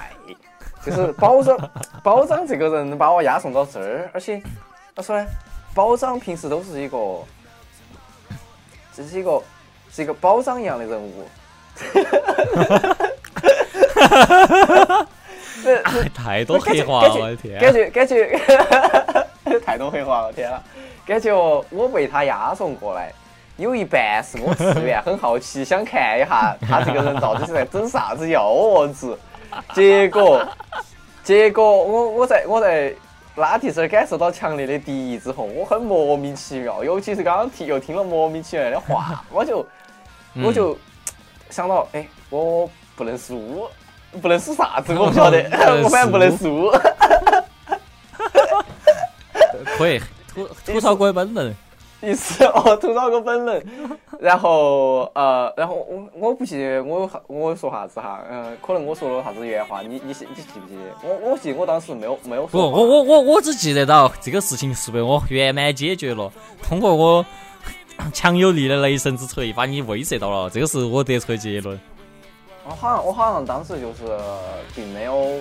[0.83, 1.55] 就是保长，
[2.03, 4.41] 保长这个人把我押送到这儿，而且
[4.97, 5.25] 他说呢，
[5.75, 6.97] 保长平时都是一个，
[8.95, 9.39] 这是一个
[9.91, 11.27] 是一个保长一样的人物。
[16.15, 17.59] 太多黑话了，我的天！
[17.59, 18.39] 感觉感觉
[19.63, 20.59] 太多黑话了，天啊！
[21.05, 21.31] 感觉
[21.69, 23.13] 我被他押送过来，
[23.57, 29.15] 有一半是我自愿，很好奇，想看一下他这个人到底是在整啥子幺蛾子。
[29.75, 30.43] 结果，
[31.23, 32.91] 结果我我在我在
[33.37, 39.65] 拉蒂这儿感受到强烈的敌意之后，我很莫名其妙，尤其是刚刚听又听了莫名其妙的话，我就
[40.43, 40.77] 我就
[41.49, 43.67] 想到，哎，我不能输，
[44.21, 45.39] 不能输啥子，我不晓得
[45.83, 46.71] 我反正不能输。
[49.77, 50.01] 可以。
[50.33, 51.55] 吐吐槽鬼本人，
[52.01, 53.65] 意思哦， 吐槽个本人。
[54.19, 60.25] 然后呃，然后我我不记得我我说啥子哈，嗯，可能我说了啥子原话，你你你记
[60.59, 61.07] 不记得？
[61.07, 62.49] 我我记得我当时没有没有说。
[62.49, 66.31] 不，我我我我只记得到这个事情是被我圆满解决了，
[66.63, 67.25] 通过我
[68.13, 71.79] 强有力的雷神之锤把你威慑到了，这个是我得出的结论。
[72.67, 74.17] 我好像我好像当时就是
[74.75, 75.39] 并没有。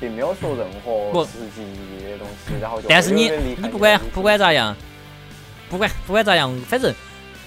[0.00, 2.88] 并没有说任何实际意义的东西，然后就。
[2.88, 4.74] 但是你你不管不管咋样，
[5.74, 6.94] 不管不管咋样，反正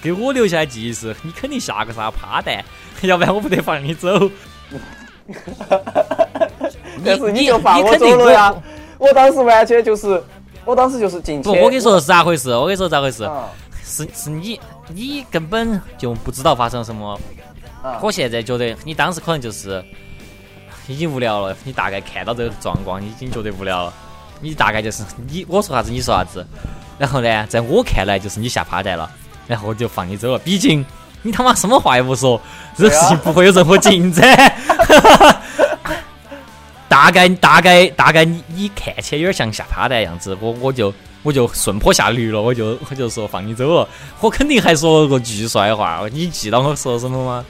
[0.02, 2.62] 给我留下的记忆是，你肯定下个啥趴蛋，
[3.04, 4.30] 要不然我不得放你走。
[7.06, 8.54] 但是你就放我走了呀！
[8.98, 10.22] 我当时完全就是，
[10.66, 11.50] 我当时就是进去。
[11.50, 12.50] 不，我跟你说是咋回事？
[12.50, 13.24] 我跟你说咋回事？
[13.24, 13.46] 嗯
[13.86, 14.60] 是是你
[14.90, 17.18] 你根本就不知道发生了什么。
[17.86, 19.82] 嗯我现在觉得你当时可能就是
[20.90, 23.94] 已经无聊了，你大概看到这个状况，你已经觉得无聊了。
[24.42, 26.46] 你大概就是你我说啥子你说啥子，
[26.98, 29.10] 然后呢，在我看来就是你下趴蛋了，
[29.48, 30.40] 然后我就放你走了。
[30.40, 30.86] 毕竟
[31.22, 32.42] 你他妈什么话也不说，
[32.78, 34.36] 这事情不会有任何进展。
[36.90, 43.88] 大概大概大概你你看起来有点像下趴蛋样子，我我就我就顺坡下驴了，我就我就说放你走了，
[44.22, 47.46] 我肯定还说了个巨帅的话，你记到我说什么吗？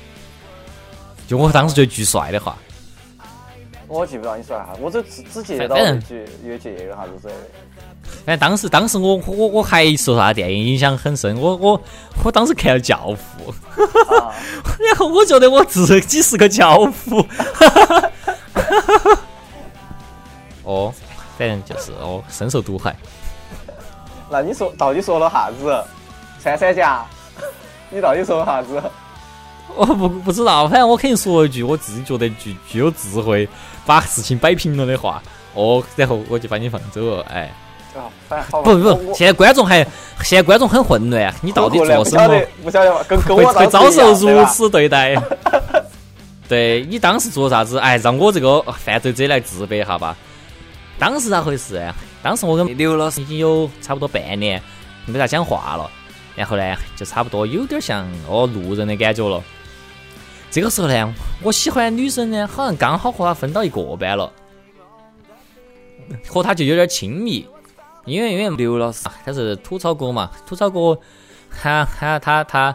[1.28, 2.58] 就我当时觉得巨帅的话，
[3.88, 7.40] 我记不到你说啥，我就只只记得到反正一句越界有啥子之类的。
[8.26, 11.82] 反正当时当时我我我还受啥电影影响很深，我我
[12.24, 13.54] 我当时看了《教父》，
[14.16, 14.34] 啊，
[14.80, 17.26] 然后我觉得我自己是个教父。
[20.64, 20.94] 哦，
[21.38, 22.96] 反正就是哦，深受毒害。
[24.30, 25.84] 那你说到底说了啥子？
[26.40, 27.06] 三三甲，
[27.90, 28.82] 你到底说了啥子？
[29.76, 33.48] 我不不知道，反正我肯定说了一句我自己觉得具具有智慧，
[33.86, 35.24] 把事情摆平了的话。
[35.54, 37.24] 哦，然后我就把你放走了。
[37.30, 37.52] 哎，
[37.98, 38.72] 啊，反正好吧。
[38.72, 39.86] 不不不，现在观众还
[40.22, 43.04] 现在观众很混乱啊，你到底做什么不晓得？
[43.06, 45.16] 跟跟会我会遭受如如此对待？
[46.48, 47.78] 对你当时做啥子？
[47.78, 50.16] 哎，让我这个犯罪者来自白一下吧。
[50.98, 51.94] 当时咋回事啊？
[52.24, 54.62] 当时我跟刘老师已经有差不多半年
[55.06, 55.90] 没咋讲话了，
[56.36, 59.44] 然后呢，就差不多有点像哦路人的感觉了。
[60.50, 64.32] 这个时候呢，我喜欢的女生呢，好像刚好和他分到一个班了，
[66.28, 67.46] 和他就有点亲密。
[68.08, 70.98] 因为因为刘老师他是吐槽哥嘛，吐槽哥
[71.52, 72.72] 他他他他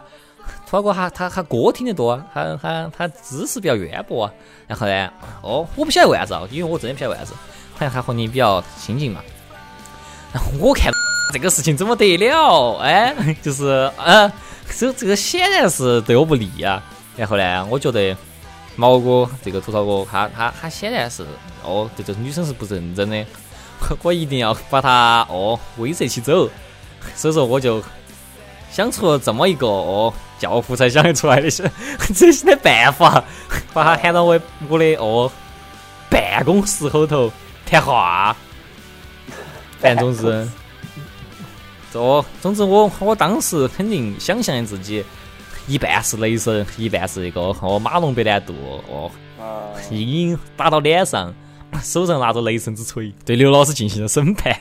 [0.65, 4.31] 吐槽哥他他他歌听得多，他他他知识比较渊博。
[4.67, 7.33] 然后呢，哦，我不晓得为啥子啊，因为我真的不晓得为啥子，
[7.73, 9.21] 好像他和你比较亲近嘛。
[10.31, 10.91] 然后我看
[11.33, 12.77] 这个事情怎么得了？
[12.77, 14.31] 哎，就是呃，
[14.77, 16.81] 这这个显然是对我不利啊。
[17.17, 18.15] 然后呢，我觉得
[18.75, 21.23] 毛哥这个吐槽哥，他他他显然是
[21.63, 23.23] 哦，对这个女生是不认真的，
[24.03, 26.49] 我一定要把他哦威慑起走。
[27.15, 27.83] 所以说我就
[28.71, 31.69] 想出了这么一个哦教父才想得出来的些
[32.15, 33.23] 这些的办法，
[33.73, 35.31] 把他喊到我我的哦
[36.09, 37.31] 办公室后头
[37.65, 38.35] 谈话。
[39.79, 40.49] 反正总之，
[41.99, 45.03] 哦，总之我我当时肯定想象自己
[45.67, 48.53] 一半是雷神，一半是一个哦马龙白兰度
[48.89, 51.33] 哦，啊，阴影打到脸上，
[51.81, 54.53] 手上拿着雷神之锤，对刘老师进行了审判。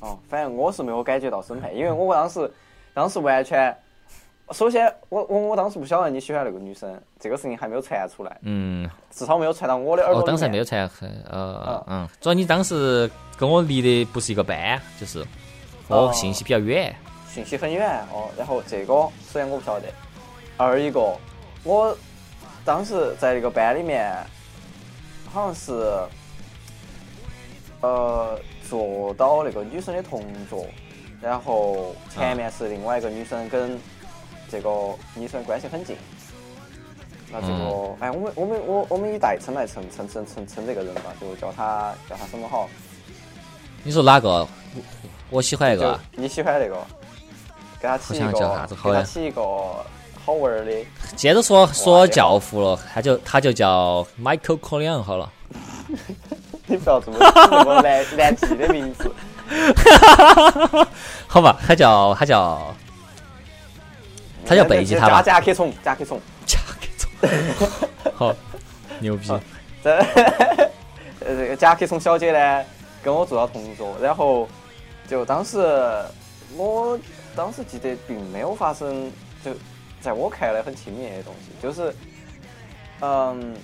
[0.00, 2.50] 哦，反正我是没有感觉到审判，因为我当时
[2.92, 3.74] 当时完全，
[4.50, 10.58] 首先我我我当时不晓得你喜欢那个女生，这个事情还没有传出来，嗯，至少没有传到我的耳朵哦，当时还没。
[10.58, 10.88] 有传，
[11.30, 15.20] 呃嗯，主要你当时跟我离的不是一个班，就是
[15.88, 16.94] 哦哦信息比较远。
[17.26, 18.28] 信息很远哦。
[18.36, 19.88] 然后这个首先我不晓得，
[20.56, 21.00] 二一个
[21.64, 21.96] 我
[22.64, 24.14] 当时在那个班里面，
[25.32, 25.72] 好像是
[27.84, 30.66] 呃坐到那个女生的同桌，
[31.20, 33.78] 然后前面是另外一个女生跟
[34.48, 34.70] 这个
[35.14, 35.96] 女生关系很近。
[37.30, 42.68] 那这个，哎，我们我们我我们以代称来称称称称称这个人吧，就叫他叫他什么好？
[43.82, 44.46] 你说哪个？
[44.76, 44.82] 我
[45.30, 46.76] 我喜欢那个你喜欢那个，
[47.80, 49.42] 给他起一个叫啥子好给他起一个
[50.24, 50.72] 好玩儿的。
[51.16, 55.30] 接着说说教父了，他就他就叫 Michael Corleone 好了。
[56.66, 59.14] 你不要这么这么难难记的名字。
[61.26, 62.74] 好吧，他叫他叫
[64.46, 65.40] 他叫贝吉塔吧甲？
[65.40, 66.18] 壳虫，甲壳虫。
[66.46, 67.10] 甲壳虫。
[68.14, 68.34] 好，
[69.00, 69.28] 牛逼。
[69.82, 70.70] 这呃
[71.20, 72.64] 这个甲壳虫小姐呢，
[73.02, 74.48] 跟我做了同桌，然后
[75.06, 75.58] 就当时
[76.56, 76.98] 我
[77.36, 79.12] 当时记得并没有发生，
[79.44, 79.50] 就
[80.00, 81.94] 在我看来很亲密的东西，就是
[83.00, 83.54] 嗯。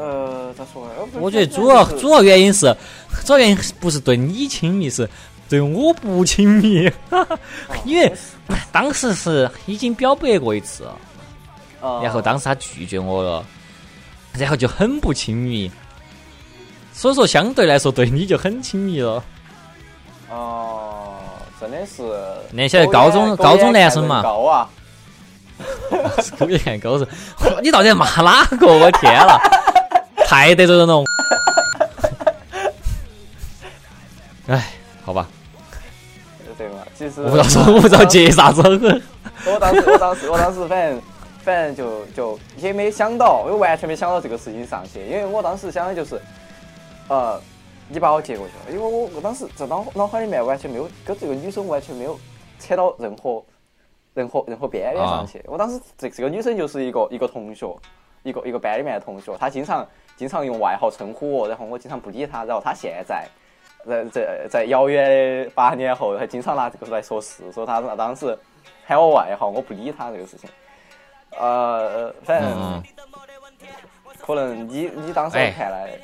[0.00, 0.92] 呃，咋说呢？
[1.20, 2.74] 我觉得主要主要原因是，
[3.26, 5.06] 主要原因不是对你亲密，是
[5.46, 6.90] 对我不亲密。
[7.84, 8.10] 因为
[8.72, 10.84] 当时是已经表白过一次，
[11.82, 13.44] 要然后当时他拒绝我了，
[14.32, 15.70] 然后就很不亲密。
[16.94, 19.22] 所以说，相对来说对你就很亲密了。
[20.30, 21.18] 哦，
[21.60, 22.02] 真的是。
[22.52, 24.70] 那现在高中高中男生嘛高啊！
[26.38, 27.06] 狗眼高人，
[27.62, 28.66] 你到底骂哪个？
[28.66, 29.38] 我天了，
[30.30, 31.02] 太得罪人了。
[34.46, 34.64] 哎，
[35.04, 35.26] 好吧，
[36.56, 36.86] 对嘛？
[36.96, 38.62] 其实我不知道说，我不知道接啥子。
[38.62, 38.68] 我
[39.58, 41.02] 当时，我当时，我当时，反正
[41.42, 46.22] 反正就就也没想到，我完全没想到这个事情上去，因为我当时想的就是，
[47.08, 47.40] 呃，
[47.88, 52.16] 你把我接过去了，因为我我当时在脑脑海里面完全没有跟这个女生完全没有
[52.60, 53.42] 扯到任何
[54.14, 55.42] 任何任何边缘上去。
[55.46, 57.66] 我当时这这个女生就是一个一个同学，
[58.22, 63.26] 一个一个班里面的同学，他经常经常用外号称呼我，然后我经常不理他，然后他现在。
[63.82, 65.08] 在在在遥远
[65.44, 68.38] 的八年后，还经常拿这个来说事，说他当时
[68.84, 70.50] 喊我外号，我不理他这个事情。
[71.30, 72.82] 呃，反正
[74.18, 75.98] 可能你你当时看来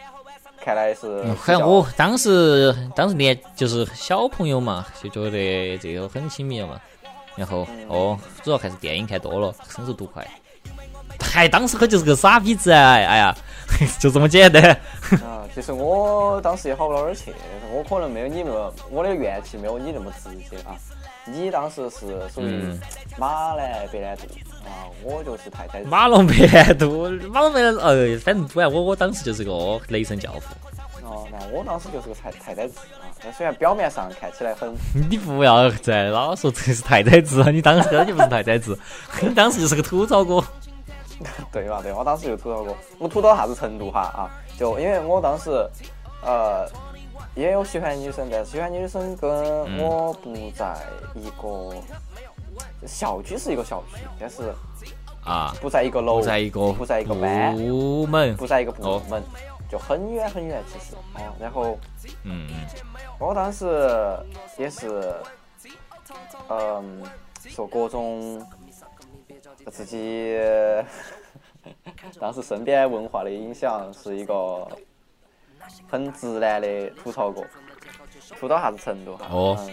[0.58, 6.80] 看来是，反正我当时当时年就是小朋友嘛，就觉得这个很亲密嘛。
[7.36, 10.26] 然后哦，主要还是电影看多了，深受毒快。
[11.20, 13.36] 还当时可就是个傻逼子哎，哎呀。
[13.98, 14.62] 就这么简单。
[15.24, 17.34] 啊，其实我当时也好不到哪儿去，
[17.74, 20.78] 我可能没有你那么，我的怨气没有你那么直接啊。
[21.26, 22.72] 你当时是属于
[23.18, 24.22] 马来白兰度
[24.64, 25.80] 啊，我就是太太。
[25.80, 30.54] 马龙白兰度，马龙白兰度，呃，反正不然我我当时就是个雷神教父。
[31.04, 33.10] 哦，那我当时就是个太太太子啊。
[33.24, 34.72] 那虽然表面上看起来很，
[35.10, 38.78] 你不要再老说这是太太子，你当时根本就不是太太子，
[39.20, 40.42] 你当时就是个吐槽哥。
[41.52, 41.80] 对吧？
[41.82, 44.30] 对，我当时就吐槽过，我吐到啥子程度哈啊？
[44.58, 45.50] 就因为我当时，
[46.22, 46.68] 呃，
[47.34, 50.76] 也有喜欢女生，但是喜欢女生跟我不在
[51.14, 51.74] 一个
[52.86, 54.54] 校区，是一个校区，但是
[55.24, 59.22] 啊，不在一个楼，不在一个，不在一个班，部门，不在一个部门，
[59.70, 61.32] 就很远很远，其实哦。
[61.40, 61.78] 然后，
[62.24, 62.46] 嗯，
[63.18, 63.66] 我当时
[64.58, 65.14] 也是，
[66.48, 67.02] 嗯，
[67.48, 68.44] 受各种。
[69.70, 70.36] 自己
[72.20, 74.66] 当时身边文化的影响是一个
[75.88, 77.44] 很直男的吐槽过，
[78.38, 79.26] 吐到啥子程度哈？
[79.30, 79.68] 哦。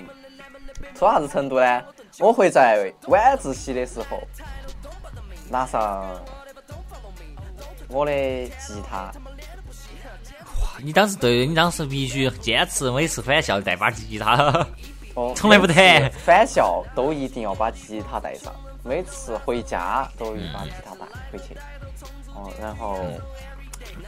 [0.96, 1.84] 吐到啥子程度呢？
[2.20, 4.20] 我会在晚自习的时候
[5.50, 6.20] 拿上
[7.88, 8.12] 我的
[8.60, 9.12] 吉他。
[10.62, 10.80] 哇！
[10.84, 14.68] 你当时对你当时必须坚持每次返校带把吉他，
[15.14, 15.74] 哦，从来不得。
[16.26, 18.54] 返校都一定要把吉他带上。
[18.84, 21.56] 每次回家都一把吉他带回去，
[22.36, 22.98] 哦，然后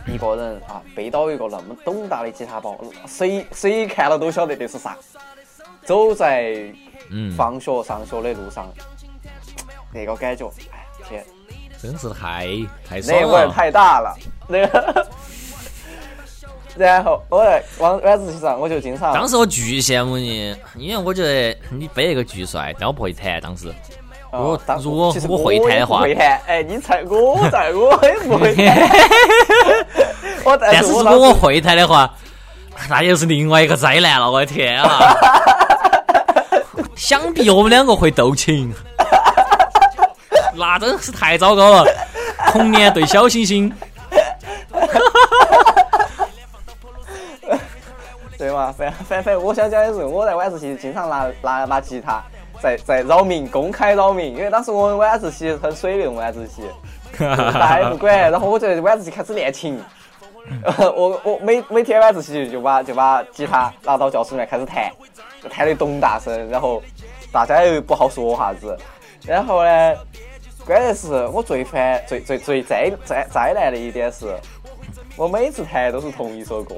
[0.06, 4.98] 一个人啊背到一个那么董大的吉他包，谁谁看了都晓得这是啥。
[5.84, 6.74] 走在
[7.38, 8.68] 放学上学的路上，
[9.94, 11.26] 那个感觉，哎天，
[11.80, 12.48] 真是太
[12.84, 13.22] 太爽了。
[13.22, 14.18] 那味儿太大了，
[14.48, 15.08] 那个。
[16.76, 19.14] 然后我在晚晚自习上，我就经常。
[19.14, 23.74] 当时我巨羡慕你，因为我觉得你背那个巨帅，但我不会弹，当时。
[24.38, 26.40] 我如果我会弹的话，会弹。
[26.48, 28.78] 哎，你猜我在，我也不会弹。
[30.44, 32.10] 我但是如果我会弹的话，
[32.90, 34.30] 那又是另外一个灾难了。
[34.30, 35.16] 我的天啊！
[36.96, 38.74] 想必我们两个会斗琴，
[40.56, 41.92] 那真是太糟糕了。
[42.52, 43.72] 童年对小星星，
[48.38, 48.74] 对嘛？
[48.78, 52.24] 反反反，我想讲的是，我在晚自习经常拿拿拿吉他。
[52.66, 56.64] 在在扰民，公开扰民，因为当时我们晚自习很水的晚自习，
[57.20, 59.80] 大家不管，然后我在晚自习开始练琴，
[60.96, 64.92] 我我每每天晚自习就把就把吉他拿到教室里面开始弹，
[65.48, 66.82] 弹得咚大声，然后
[67.32, 68.76] 大家又不好说啥子，
[69.24, 69.96] 然后呢，
[70.66, 74.36] 关键是我最烦最最最灾灾灾难的一点是，
[75.16, 76.78] 我每次弹都是同一首歌。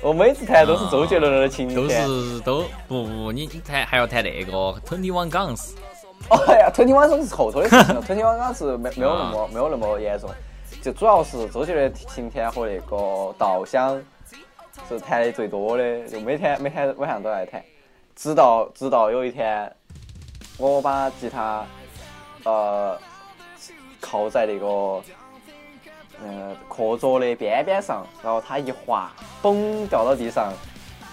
[0.00, 4.52] 我每次弹都是周杰伦的情都是都不不，你你弹还要弹那个
[4.86, 5.72] Twenty One Guns。
[6.30, 10.30] 哦呀，Twenty One Guns 是后头的事情了， Twenty One Guns 没没有那么没有那么严重，
[10.80, 14.00] 就主要是周杰伦晴天和那个稻香
[14.88, 17.60] 是弹的最多的，就每天每天晚上都在弹，
[18.14, 19.70] 直到直到有一天
[20.58, 21.66] 我把吉他
[22.44, 22.96] 呃
[24.00, 25.02] 靠在那个。
[26.24, 29.10] 嗯，课桌的边边上，然后它一滑，
[29.40, 30.52] 嘣掉到地上，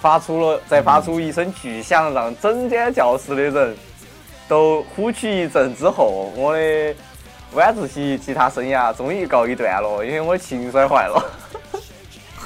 [0.01, 3.77] 发出了再发出一声巨响，让整间教室的人
[4.47, 6.95] 都呼吸一阵之后，我的
[7.53, 11.23] 晚自习吉他生涯终于告一段落，因为我琴摔坏了。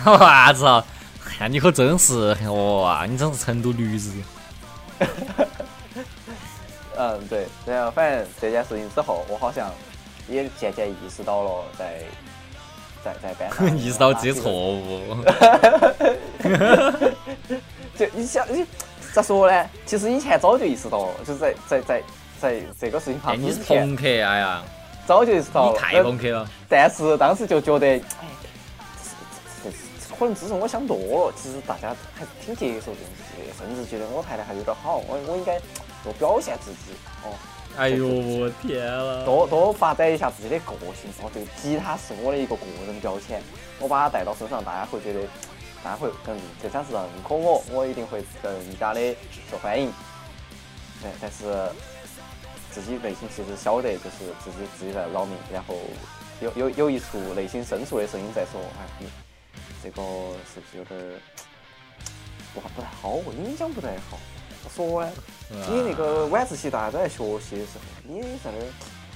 [0.03, 0.83] 啥子？
[1.23, 3.05] 看你可真是哇！
[3.05, 4.11] 你真是成都驴子。
[6.97, 9.71] 嗯，对，然后反正这件事情之后，我好像
[10.27, 12.01] 也渐渐意识到了在。
[13.03, 15.01] 在在班 上意识到自己错误，
[17.97, 18.65] 就你想你
[19.13, 19.69] 咋说呢？
[19.85, 22.03] 其实以前早就意识到了，就是在在在
[22.39, 24.63] 在这个事情发生之前，你是朋克，哎呀，
[25.07, 26.47] 早就意识到了，太朋克了。
[26.67, 28.01] 但是当时就觉得，哎，
[29.63, 29.75] 这这
[30.09, 35.59] 这可能只是我想多了，其实大家还是挺接受这种事的，甚至觉得我弹的还有点好，我我应该
[36.03, 36.93] 多表现自己
[37.23, 37.33] 哦。
[37.77, 39.23] 哎呦我天了！
[39.23, 43.41] 多多发展一下自己的个性哦，这个吉他是我的一个个人标签，
[43.79, 45.21] 我把它带到身上，大家会觉得，
[45.81, 49.15] 大家会更更加是认可我，我一定会更加的
[49.49, 49.91] 受欢迎。
[51.01, 51.71] 对，但是
[52.71, 55.75] 自己内心其实晓得，就是自己自己在扰民，然后
[56.41, 59.07] 有有有一处内心深处的声音在说，哎，你
[59.81, 60.01] 这个
[60.53, 60.99] 是不是有点
[62.53, 64.19] 不不太好，影响不太好。
[64.75, 65.11] 说呢，
[65.49, 68.65] 你那个晚自习大家都在学习的时候，你在那儿，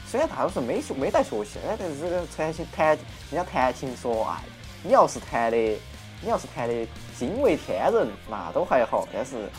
[0.07, 2.97] 虽然大多数没学没在学习，哎，但是这个弹琴弹，人
[3.31, 4.43] 家弹琴说，哎，
[4.83, 5.57] 你要是弹的，
[6.21, 6.87] 你要是弹的
[7.17, 9.49] 惊为天人，那都还好，但是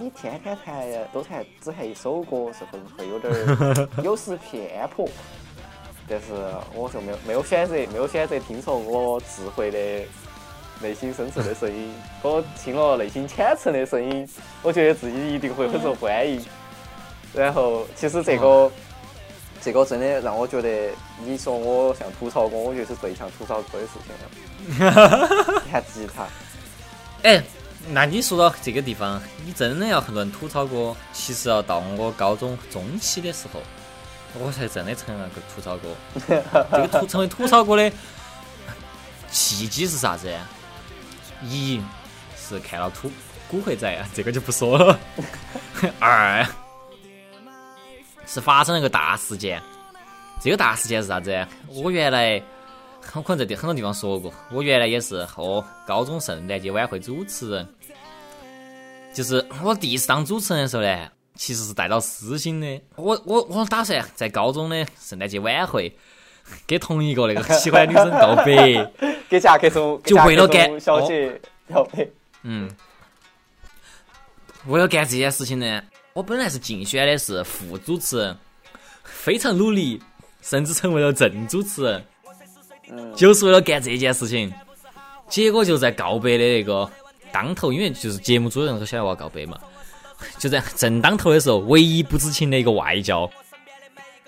[0.00, 5.08] 你天天弹都弹只弹一首歌，是会会有点儿有失偏颇。
[6.06, 6.26] 但是
[6.74, 10.08] 我就没有没有选择，没有选择听从我智慧的。
[10.80, 14.28] 内心深处的声音， 我听了内心浅层的声音，
[14.62, 16.44] 我觉得自己一定会很受欢迎。
[17.32, 18.70] 然后，其实这个，
[19.60, 20.90] 这个真的让我觉得，
[21.24, 25.62] 你说我像吐槽哥，我觉得是最像吐槽哥的事情了。
[25.70, 26.26] 弹吉他。
[27.22, 27.42] 哎，
[27.88, 33.60] 那你说到这个地方，你真的要论吐槽哥，其实要到我高中中期的时候，
[34.38, 35.88] 我才真的成了个吐槽哥。
[36.70, 37.90] 这个吐成为吐槽哥的
[39.30, 40.30] 契机是啥子？
[41.48, 41.80] 一
[42.36, 43.10] 是看了《土
[43.48, 44.98] 古惑仔》，这个就不说了。
[45.98, 46.46] 二
[48.26, 49.62] 是发生了一个大事件，
[50.40, 51.46] 这个大事件是啥子？
[51.68, 52.42] 我原来
[53.12, 57.68] 我可能在很多地方说过，我原来也是哦，高中圣诞节晚会主持人。
[59.12, 62.82] 就是我第一次当主持人的时候呢，其实是带到私心的。
[62.96, 65.94] 我我我打算在高中的圣诞节晚会
[66.66, 68.92] 给同一个那个喜欢女生告白。
[69.28, 71.40] 给夹克松， 就为了干小姐
[71.72, 72.06] 告白。
[72.42, 72.70] 嗯，
[74.66, 75.82] 为了干这件事情呢，
[76.12, 78.36] 我本来是竞选的是副主持人，
[79.02, 80.00] 非常努力，
[80.42, 82.04] 甚至成为了正主持人，
[83.16, 84.52] 就是为了干这件事情。
[85.26, 86.88] 结果就在告白的那个
[87.32, 89.58] 当头，因为就是节目组的人都晓得我要告白嘛，
[90.38, 93.28] 就在正当头的时候，唯一不知情的一个外教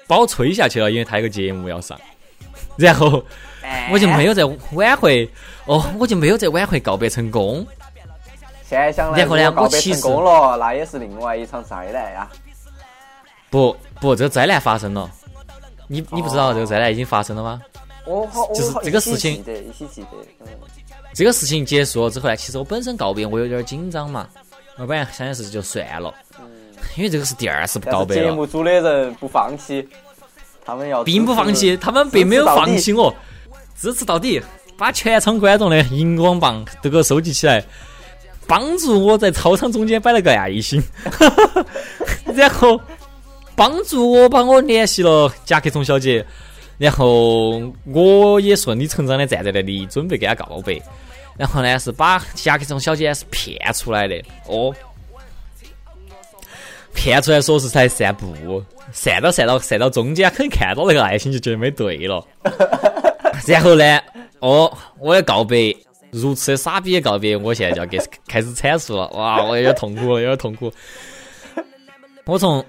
[0.06, 1.98] 把我吹下去了，因为他有个节目要上，
[2.76, 3.22] 然后。
[3.90, 4.44] 我就没有在
[4.74, 5.28] 晚会，
[5.64, 7.66] 哦，我就没有在晚会告别成功。
[8.62, 12.30] 现在想来，然后呢，告白成功了，那也是另外一场灾难呀。
[13.50, 15.10] 不不，这个灾难发生了。
[15.88, 17.60] 你你不知道这个灾难已经发生了吗？
[18.04, 19.44] 我好，就是这个事情。
[21.12, 24.28] 这个事情结束了之后呢，其实我本身告别我有点紧张嘛，
[24.76, 26.14] 我本来想的是就算了，
[26.94, 28.22] 因为这个是第二次不告白了。
[28.22, 29.86] 节目组的人不放弃，
[30.64, 33.14] 他们要并不放弃，他们并没有放弃我。
[33.76, 34.40] 支持到底，
[34.78, 37.62] 把全场观众的荧光棒都给我收集起来，
[38.46, 40.82] 帮助我在操场中间摆了个爱心，
[42.34, 42.80] 然后
[43.54, 46.24] 帮助我把我联系了甲壳虫小姐，
[46.78, 50.80] 然后我也顺理成章的站在那里准备给她告白，
[51.36, 54.16] 然后呢是把甲壳虫小姐是骗出来的
[54.46, 54.74] 哦，
[56.96, 58.34] 骗出来说是在散步，
[58.90, 62.26] 散到散到散到中间，可能看到那个爱心就觉得没对了。
[63.46, 64.00] 然后呢？
[64.40, 65.74] 哦，我要告别，
[66.10, 69.08] 如此的傻逼的告别，我现在就要给开始阐述了。
[69.10, 70.72] 哇，我有点痛苦了，有点痛苦。
[72.24, 72.64] 我从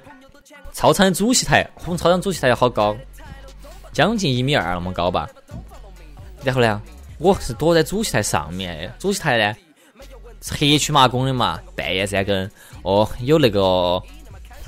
[0.71, 2.95] 操场的主席台，我们操场主席台好高，
[3.91, 5.27] 将近一米二那么高吧。
[6.43, 6.81] 然后呢，
[7.17, 9.55] 我是躲在主席台上面，主席台呢
[10.57, 12.49] 黑黢麻工的嘛，半夜三更，
[12.83, 14.01] 哦，有那个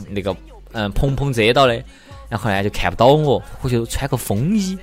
[0.08, 0.36] 那个
[0.72, 1.84] 嗯棚棚遮到的，
[2.30, 4.78] 然后呢就看不到我，我就穿个风衣。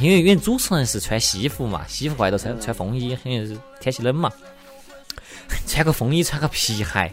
[0.00, 4.30] 因为因为主持人是穿西服嘛，西服外头穿穿风衣，因为是天气冷嘛，
[5.66, 7.12] 穿个风衣，穿个皮鞋，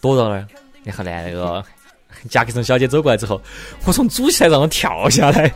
[0.00, 0.46] 躲到那儿，
[0.84, 1.64] 然后呢，那个
[2.28, 3.40] 夹克松小姐走过来之后，
[3.86, 5.50] 我从主席台上跳下来，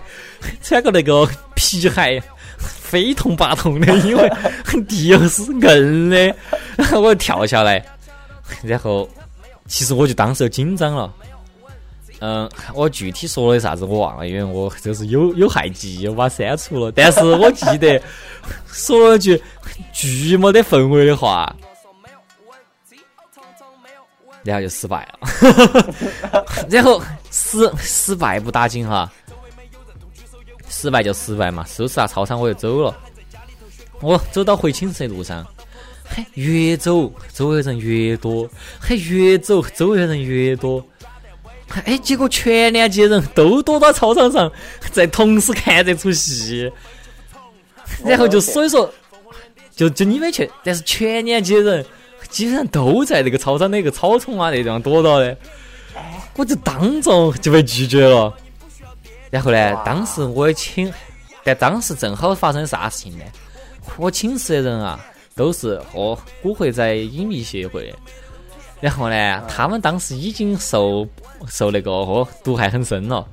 [0.62, 2.22] 穿个那个皮鞋，
[2.56, 4.30] 非痛拔痛的，因为
[4.88, 6.34] 地又是硬的，
[6.76, 7.84] 然后我跳下来，
[8.62, 9.06] 然后
[9.70, 11.14] 其实我就当时就紧张了。
[12.18, 16.92] 嗯，我具体说了啥子我忘了，因为我这是有有害记忆，我把它删除了。
[16.92, 18.02] 但是我记得
[18.66, 19.40] 说了句
[19.92, 21.54] 巨没得氛围的话，
[24.42, 25.94] 然后就失败了。
[26.68, 27.00] 然后
[27.30, 29.10] 失失败不打紧哈，
[30.68, 32.94] 失败就失败嘛，收拾下操场我就走了。
[34.00, 35.46] 我走到回寝室的路上，
[36.12, 38.48] 嘿，越走周围人越多，
[38.80, 40.84] 嘿，越走周围人越多。
[41.84, 44.50] 哎，结果全年级人都躲到操场上，
[44.90, 46.70] 在同时看这出戏，
[48.04, 48.92] 然后就所以说，
[49.76, 51.86] 就就你们去，但是全年级的人
[52.28, 55.36] 基本上都在那个操场那个草丛啊那地方躲到的，
[56.34, 58.34] 我就当众就被拒绝了。
[59.30, 60.92] 然后呢，当时我也请，
[61.44, 63.24] 但当时正好发生啥事情呢？
[63.96, 64.98] 我寝室的人啊，
[65.41, 67.97] 都是和古惑仔影迷协会的。
[68.78, 71.09] 然后呢，他们当时已经受
[71.49, 73.26] 受那个哦毒害很深了。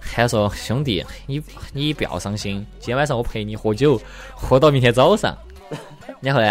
[0.00, 1.42] 还说兄弟，你
[1.74, 4.00] 你不要伤心，今天晚上我陪你喝酒，
[4.34, 5.36] 喝到明天早上。
[6.22, 6.50] 然后呢，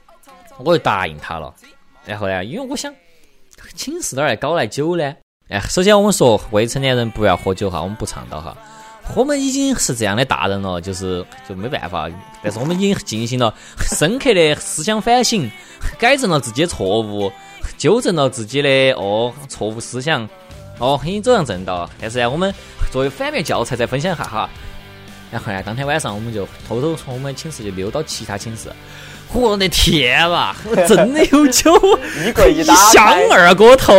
[0.62, 1.54] 我就答应他了。
[2.04, 2.94] 然后呢，因为我想，
[3.74, 5.16] 寝室哪来搞来酒呢？
[5.48, 8.54] 哎，首先我们说未成年人不要喝酒哈，我们不倡导哈。
[9.14, 12.08] 我们已经是这样的大人了，就是就没办法。
[12.42, 13.52] 但是我们已经进行了
[13.96, 15.50] 深刻的思想反省，
[15.98, 17.30] 改正了自己的错误，
[17.76, 20.26] 纠正了自己的哦错误思想，
[20.78, 21.88] 哦已经走上正道。
[22.00, 22.54] 但是呢，我们
[22.90, 24.48] 作为反面教材再分享一下哈。
[25.30, 28.70] 然后呢，当天晚上我们就偷偷从我们寝室就溜到其他寝室。
[29.34, 30.54] 我的天呐，
[30.86, 31.74] 真的有酒，
[32.50, 33.94] 一箱二锅头，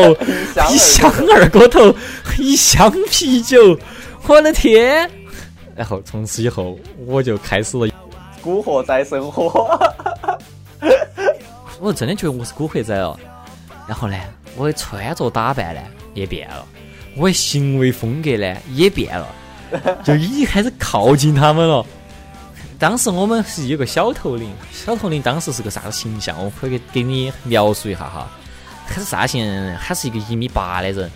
[0.72, 1.95] 一箱二锅头，
[2.38, 3.78] 一箱啤酒。
[4.28, 5.09] 我的天！
[5.76, 7.88] 然后从此以后，我就开始了
[8.41, 9.78] 古惑仔生活。
[11.82, 13.19] 我真的觉得我是古惑仔了。
[13.86, 14.17] 然后呢，
[14.55, 15.82] 我的穿着打扮呢
[16.13, 16.65] 也变了，
[17.17, 19.28] 我的行为风格呢也变了，
[20.05, 21.86] 就已经开始靠近他们了。
[22.80, 26.41] 当时我们是有个小头领，小头领当时是个啥子形象？
[26.41, 28.30] 我可以给给你描述一下哈。
[28.88, 29.78] 他是啥型？
[29.82, 31.11] 他是一个一米八的人，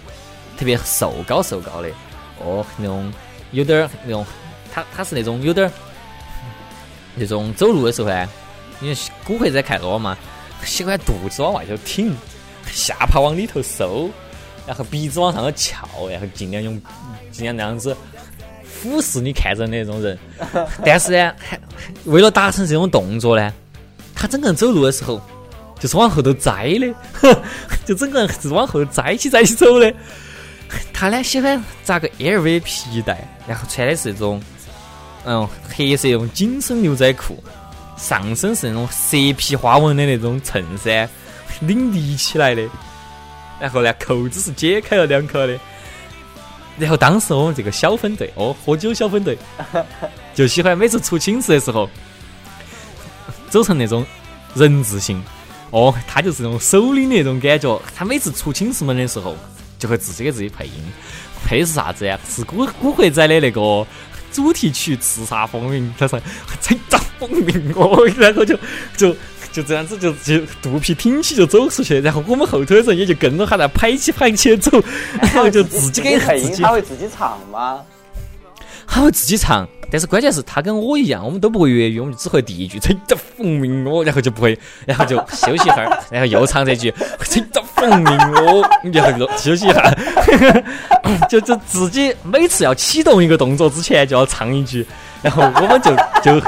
[0.57, 1.89] 特别瘦高瘦高的。
[2.43, 3.11] 哦，那种
[3.51, 4.25] 有点儿那种，
[4.73, 5.71] 他他是那种有点儿
[7.15, 8.29] 那种走路的时候呢，
[8.81, 10.17] 因为骨灰在看多嘛，
[10.63, 12.15] 喜欢肚子往外头挺，
[12.71, 14.09] 下巴往里头收，
[14.67, 16.79] 然后鼻子往上头翘，然后尽量用
[17.31, 17.95] 尽量那样子
[18.63, 20.17] 俯视你看着的那种人。
[20.85, 21.59] 但是呢，还
[22.05, 23.51] 为了达成这种动作呢，
[24.13, 25.19] 他整个人走路的时候
[25.79, 27.41] 就是往后头栽的，
[27.85, 29.91] 就整个人是往后栽起栽起走的。
[30.93, 34.41] 他呢喜欢扎个 LV 皮带，然后穿的是那种，
[35.25, 37.41] 嗯，黑色那种紧身牛仔裤，
[37.97, 41.09] 上身是那种蛇皮花纹的那种衬衫，
[41.61, 42.67] 领立起来的，
[43.59, 45.57] 然后呢扣子是解开了两颗的。
[46.77, 49.37] 然后当时我们这个小分队，哦，喝酒小分队，
[50.35, 51.89] 就喜欢每次出寝室的时候，
[53.49, 54.05] 走成那种
[54.53, 55.23] 人字形，
[55.71, 57.81] 哦，他就是那种首领的那种感觉。
[57.95, 59.35] 他每次出寝室门的时候。
[59.77, 60.73] 就会自己给自己配音，
[61.45, 62.19] 配是啥子呀？
[62.29, 63.85] 是古古惑仔的那个
[64.31, 66.19] 主题曲《叱咤风云》，他说
[66.61, 68.57] “叱咤风云”，我，然后就
[68.95, 69.15] 就
[69.51, 74.71] 就这样子，就就肚皮挺起就走出去，然后我们后头的人也就跟着他在拍起拍起走，
[75.19, 77.81] 然后就自己给配音，他会自己唱吗？
[78.85, 79.67] 他会自己唱。
[79.89, 89.95] 但是关键是他跟我一样，我们都不会粤语，我们只会第一句“吹着风鸣我”，然后就不会，然后就休息一会儿，然后又唱这句“吹着风鸣哦”，然后就休息一下，
[91.29, 94.85] 就 就自己每次要启动一个动作之前就要唱一句，
[95.21, 96.41] 然后我们就 就，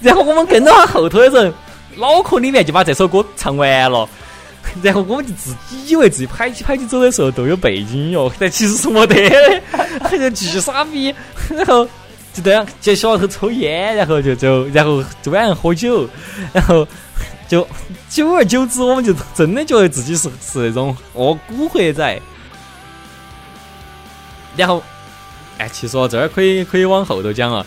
[0.00, 1.52] 然后我们跟着他后头的人，
[1.96, 4.08] 脑壳里面就把这首歌唱完了，
[4.82, 11.14] 然后我们就自己以为自己拍起拍起走的时候都有背景音乐，但其实是没得的，就巨傻逼，
[11.50, 11.88] 然后。
[12.32, 16.08] 就这样，就小头抽烟，然后就就然后就晚上喝酒，
[16.52, 16.86] 然后
[17.50, 17.66] 就
[18.08, 22.22] 久而久之，我们就真的觉得自己是是那种哦古惑仔。
[24.56, 24.80] 然后，
[25.58, 27.66] 哎，其实这儿可以可以往后头讲了，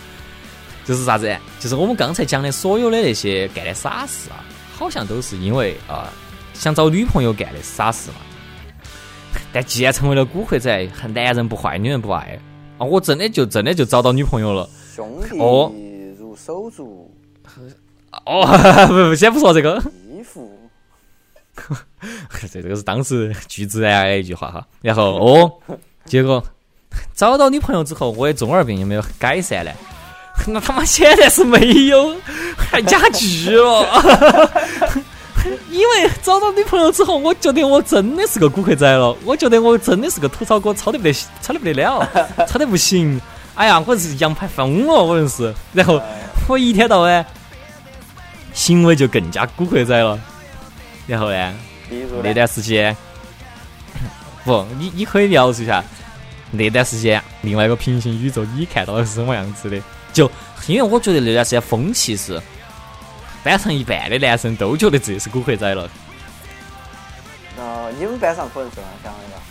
[0.86, 1.38] 就是啥子？
[1.59, 4.39] 就是我们刚才讲的所有的那些干的傻事啊，
[4.73, 6.07] 好像都是因为啊
[6.53, 8.17] 想找女朋友干的傻事嘛。
[9.51, 12.39] 但既然成为了古惑仔，男人不坏，女人不爱。
[12.77, 12.86] 啊！
[12.86, 15.38] 我真的就真的就找到女朋友了，兄弟
[16.17, 17.12] 如手足。
[18.26, 18.45] 哦，
[18.88, 19.82] 不不，先不说这个。
[20.11, 20.51] 衣服。
[22.51, 24.66] 这这个是当时巨自然的一句话哈。
[24.82, 25.51] 然后哦，
[26.05, 26.43] 结果
[27.16, 29.72] 找到女朋友之后，我的中二病有没有改善呢？
[30.47, 32.16] 那他妈显然是没有，
[32.57, 34.49] 还加剧了。
[35.70, 39.16] 因为找到女朋友之后，我觉得我真的是个古惑仔了。
[39.26, 42.07] 我觉得我真的是个吐槽哥，吵得不得，吵得不得了，
[42.47, 43.22] 吵得不行。
[43.53, 45.53] 哎呀，我是羊排疯了，我真是。
[45.72, 46.01] 然后
[46.47, 47.24] 我一天到晚
[48.54, 50.20] 行为就更加古惑仔了。
[51.08, 51.54] 然后呢，
[52.24, 52.95] 那段时间，
[54.45, 55.84] 不，你你可以描述一下
[56.51, 59.82] 那段时间另外一个平行宇宙你看到的是什么样子的？
[60.14, 60.30] 就
[60.68, 62.41] 因为我觉得那段时间风气是。
[63.43, 65.89] 班上一半的男生都觉得自己是古惑仔了。
[67.58, 69.43] 那你们班上可能这样想的吧？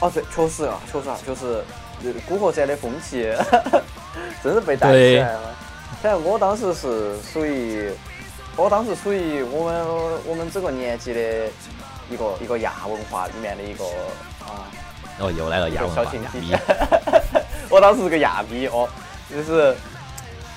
[0.00, 1.62] 哦，对，确实啊，确实啊，就是
[2.26, 3.32] 古惑仔的风气，
[4.42, 5.56] 真是被带起来了。
[6.02, 7.88] 反正我当时是属于
[8.60, 9.86] 我当时属于我们
[10.26, 11.20] 我们这个年纪的
[12.10, 13.84] 一个一个亚文化里面的一个
[14.44, 14.68] 啊，
[15.18, 16.54] 哦，又来了亚文化亚逼。
[17.70, 18.86] 我当时是个亚逼哦，
[19.30, 19.74] 就是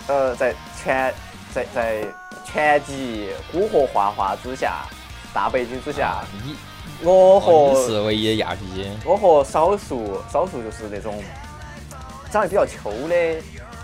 [0.07, 1.13] 呃在全
[1.53, 2.03] 在在
[2.43, 4.83] 全集古惑画画之下，
[5.33, 6.57] 大背景之下，你
[7.03, 8.91] 我哦，你和是唯一的亚逼。
[9.05, 11.23] 我和少数少数就是那种
[12.29, 13.15] 长得比较秋的，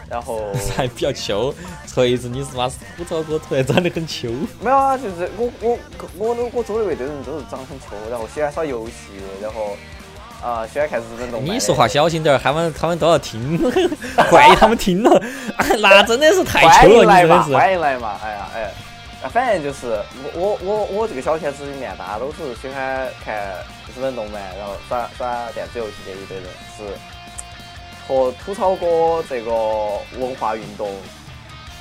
[0.09, 0.41] 然后
[0.75, 1.53] 还比较秋，
[1.87, 4.29] 锤子，你是妈吐槽哥突然长得很秋。
[4.59, 5.77] 没有啊，就是我我
[6.17, 8.93] 我我我周围的人都是长得很秋，然后喜欢耍游戏，
[9.41, 9.75] 然后
[10.41, 11.53] 啊、喜欢看日本动漫。
[11.53, 13.59] 你说话小心点儿， 他们他们都要听，
[14.31, 15.21] 万一他们听了，
[15.81, 17.53] 那真的是太欢秋了，迎来嘛，你真的是。
[17.55, 18.17] 欢迎来嘛！
[18.23, 18.71] 哎呀哎
[19.33, 19.99] 反正就是
[20.33, 23.35] 我我我我这个小圈子里面，大家都是喜欢看
[23.93, 26.45] 日本动漫，然后耍耍电子游戏的一堆人，
[26.77, 26.83] 是
[28.09, 29.51] 和吐槽哥这个
[30.17, 30.91] 文化运动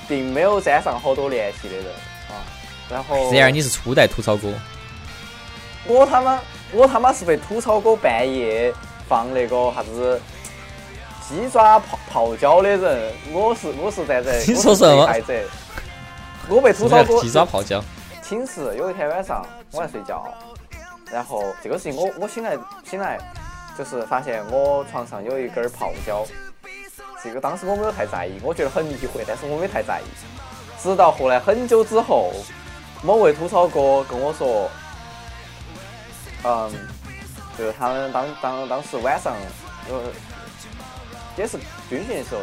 [0.07, 1.87] 并没有沾上好多联系的人
[2.29, 2.45] 啊。
[2.91, 4.53] 然后然而你是初代吐槽哥，
[5.87, 6.39] 我他妈
[6.71, 8.71] 我他妈是被吐槽哥半夜
[9.09, 10.21] 放那个啥子
[11.27, 15.09] 鸡爪泡泡椒的人，我是我是站在 你说什么
[16.51, 17.83] 我被吐槽哥鸡爪泡椒。
[18.23, 20.23] 寝室有一天晚上我在睡觉，
[21.11, 22.55] 然后这个事情我我醒来
[22.85, 23.19] 醒来
[23.79, 26.27] 就是发现我床上有一根儿泡椒，
[27.23, 30.83] 这个当时我没有太在意，我觉得很迷惑，但是我没太在意。
[30.83, 32.33] 直到后来很久之后，
[33.05, 34.69] 某位吐槽哥跟我说，
[36.43, 36.73] 嗯，
[37.57, 39.37] 就是他们当当当时晚上
[39.89, 40.03] 有
[41.37, 41.57] 也是
[41.89, 42.41] 军训的时候，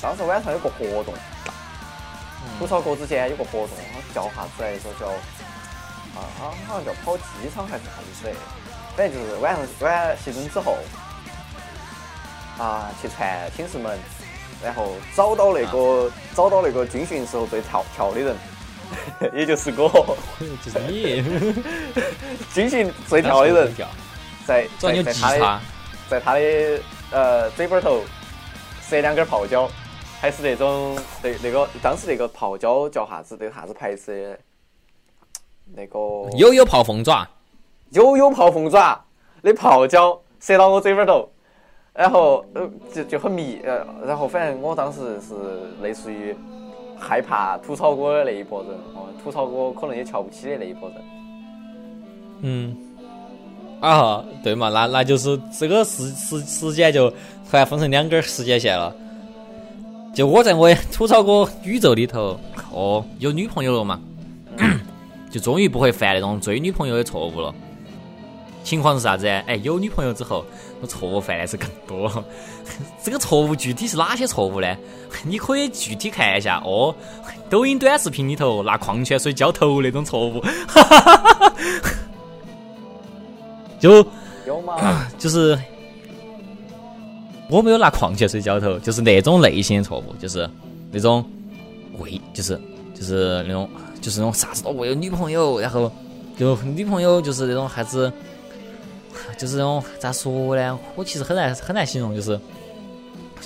[0.00, 1.12] 当时晚上有个活动，
[2.58, 3.76] 吐槽哥之间有个活动，
[4.14, 4.84] 叫啥子来着？
[4.98, 5.06] 叫
[6.16, 7.24] 啊，好好像叫跑机
[7.54, 8.32] 场还是啥子的。
[8.98, 10.76] 反正就是晚上晚熄灯之后，
[12.58, 13.96] 啊，去串寝室门，
[14.60, 18.36] 然后找到那个、找到那个军训时候最跳跳的人，
[19.32, 20.16] 也就是我，
[20.64, 21.22] 就是你，
[22.52, 23.72] 军训最跳的人，
[24.44, 25.60] 在主要你在在他的，
[26.10, 26.80] 在他的
[27.12, 28.02] 呃嘴巴头
[28.80, 29.70] 塞两根泡椒，
[30.20, 33.36] 还是那种那那个当时那个泡椒叫啥子？
[33.38, 34.38] 那个啥子牌子的？
[35.72, 35.98] 那个
[36.36, 37.28] 悠悠泡凤爪，
[37.92, 39.02] 悠悠泡凤爪
[39.42, 41.28] 的泡椒塞到我嘴巴头，
[41.94, 45.34] 然后呃就就很迷，呃，然后反正我当时是
[45.82, 46.34] 类似于
[46.98, 50.98] 害怕吐槽哥的那一拨人，哦，吐槽哥可能也瞧不起的那一拨人。
[52.40, 52.76] 嗯，
[53.80, 58.94] 啊，对嘛，那那就是这个时时时间就突然分成两根时间线了。
[60.14, 62.38] 就我在我吐槽哥宇宙里头，
[62.72, 64.00] 哦，有女朋友了嘛，
[65.30, 67.54] 就终于不会犯那种追女朋友的错误了。
[68.64, 69.26] 情况是啥子？
[69.26, 70.44] 哎，有女朋友之后，
[70.80, 72.24] 我错误犯的是更多。
[73.02, 74.76] 这个错误具体是哪些错误呢？
[75.24, 76.94] 你可以具体看一下哦，
[77.48, 80.44] 抖音短视频里头拿矿泉水浇头那种错误。
[83.80, 84.06] 就
[84.46, 85.06] 有吗？
[85.18, 85.58] 就是
[87.48, 90.48] 我没有拿矿泉水浇头，就是那种类型的错误，就是
[90.90, 91.24] 那种
[91.98, 92.60] 为就是
[92.94, 93.70] 就是那种
[94.02, 95.90] 就是那种啥子都为有女朋友，然后
[96.36, 98.12] 就女朋友就是那种还是
[99.36, 100.78] 就是那种咋说呢？
[100.94, 102.38] 我其实很难很难形容，就是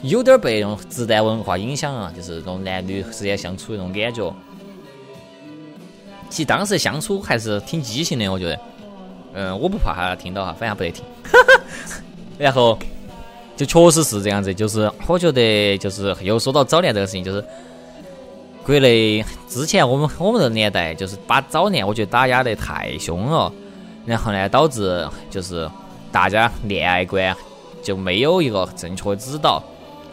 [0.02, 4.34] 有点被那种直男文化影响啊，就是那种男女之间相处的那种感觉。
[6.30, 8.58] 其实当时相处还是挺激情的，我觉得。
[9.34, 11.02] 嗯，我不怕他听到哈，反正不得听。
[12.38, 12.78] 然后
[13.56, 17.42] 就确实是这样子，就是我觉得就是又说到早恋这个事情，就是
[18.62, 23.50] 国内之前我们我们这个年代就是把早恋我觉得打压得太凶了，
[24.04, 25.70] 然后呢导致就是
[26.10, 27.34] 大家恋爱观
[27.82, 29.62] 就没有一个正确的指导，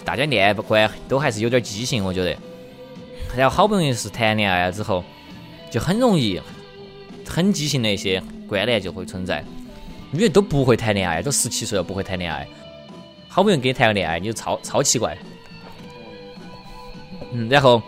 [0.03, 2.37] 大家恋爱观都还是有点畸形，我觉得。
[3.35, 5.03] 然后好不容易是谈恋爱了之后，
[5.69, 6.41] 就很容易
[7.27, 9.43] 很畸形的一些观念就会存在。
[10.11, 12.47] 因为都不会谈恋爱，都十七岁了不会谈恋爱，
[13.27, 15.15] 好不容易跟你谈个恋爱，你就超超奇怪。
[17.31, 17.79] 嗯，然后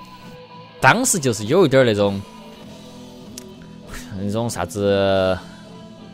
[0.80, 2.22] 当时就是有一点儿那种
[4.20, 5.36] 那种啥子，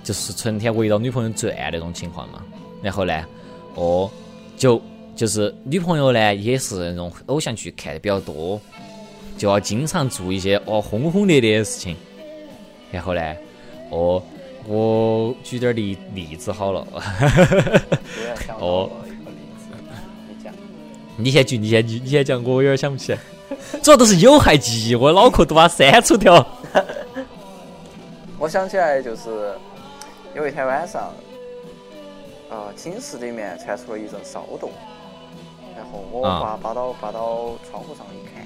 [0.08, 2.42] 就是成天围绕女朋友转那种情况嘛。
[2.82, 3.26] 然后呢，
[3.76, 4.10] 哦，
[4.56, 4.82] 就
[5.18, 8.58] 就是女朋友呢也是那种偶像剧看的比较多，
[9.38, 11.94] 就要经常做一些哦轰轰烈烈的事情。
[12.90, 13.22] 然后呢，
[13.90, 14.24] 哦，
[14.66, 16.88] 我举点儿例例子好了，
[18.62, 18.90] 哦。
[21.20, 23.20] 你先举，你先举，你先讲，我有点想不起来。
[23.82, 26.48] 主要都是有害记忆，我脑壳都把它删除掉。
[28.40, 29.52] 我想起来就是
[30.38, 31.12] 有一天晚上，
[32.48, 34.70] 呃，寝室里面传出了一阵骚动，
[35.76, 38.46] 然后我啊扒扒到扒到窗户上一看，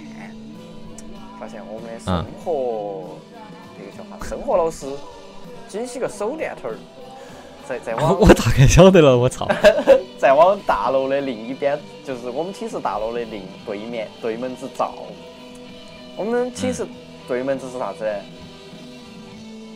[1.38, 3.18] 发现我们的生活
[3.78, 4.26] 这个叫啥？
[4.26, 4.88] 生活老师
[5.68, 6.78] 举起个手电筒儿，
[7.68, 9.46] 在在往 我大概晓得了，我操！
[10.18, 14.94] 在往大楼的另一边，就是我们寝室大楼的另对面对门子照。
[16.16, 16.88] 我们寝室
[17.28, 18.12] 对门子是啥子呢？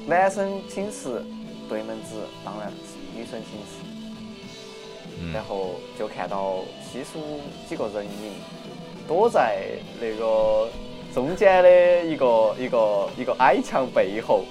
[0.07, 1.21] 男生寝室
[1.69, 8.33] 对门子当然是女生寝室，然后就看到稀疏几个人影
[9.07, 9.63] 躲在
[10.01, 10.67] 那个
[11.13, 14.43] 中间的一个 一个一个矮墙背后，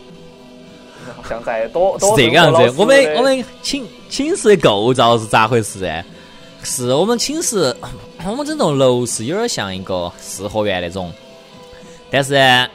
[1.17, 2.75] 好像在躲躲 是这个样子。
[2.79, 6.05] 我们们我们寝寝室的构造是咋回事呢？
[6.63, 7.77] 是我们寝室，
[8.27, 11.13] 我们整栋楼是有点像一个四合院那种，
[12.11, 12.69] 但是呢，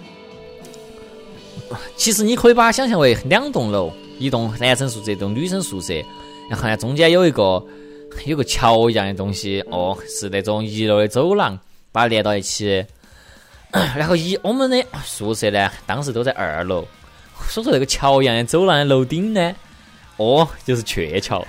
[1.98, 5.94] 其实你可以把它想象为两栋楼，一栋男生宿舍，一栋女生宿舍，
[6.50, 7.66] 然后呢中间有一个
[8.26, 11.58] 有个桥一样的东西，哦，是那种一楼的走廊，
[11.92, 12.86] 把它连到一起。
[13.96, 16.86] 然后一我们的宿舍呢，当时都在二楼，
[17.48, 19.56] 所以说那个桥一样的走廊的楼顶呢，
[20.18, 21.46] 哦，就是鹊桥，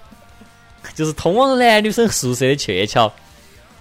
[0.94, 3.12] 就是通往男女生宿舍的鹊桥。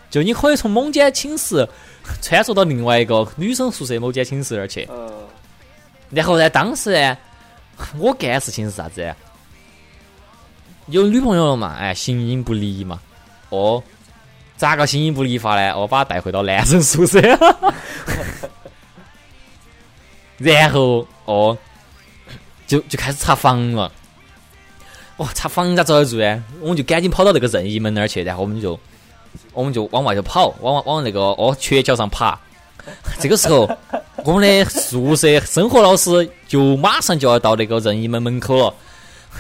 [0.09, 1.65] 就你可以从某间寝室
[2.21, 4.85] 穿梭到另外一个女生宿舍某间寝室那儿去。
[4.89, 5.09] 嗯，
[6.09, 7.17] 然后呢，当时呢，
[7.97, 9.13] 我干事情是啥子？
[10.87, 11.75] 有女朋友了嘛？
[11.79, 12.99] 哎，形影不离嘛。
[13.49, 13.81] 哦，
[14.57, 15.77] 咋个形影不离法呢？
[15.77, 17.19] 我把她带回到男生宿舍，
[20.37, 21.57] 然后哦，
[22.67, 23.91] 就就开始查房了。
[25.17, 26.43] 哇，查房咋遭得住呢？
[26.61, 28.79] 我们就赶紧跑到那个任意门那儿去，然后我们就
[29.53, 32.37] 我们就往外头跑，往往往那个哦鹊桥上爬。
[33.19, 33.69] 这个时候，
[34.23, 38.73] 我们的宿舍生活老师就马上就要到那个任意门门口了。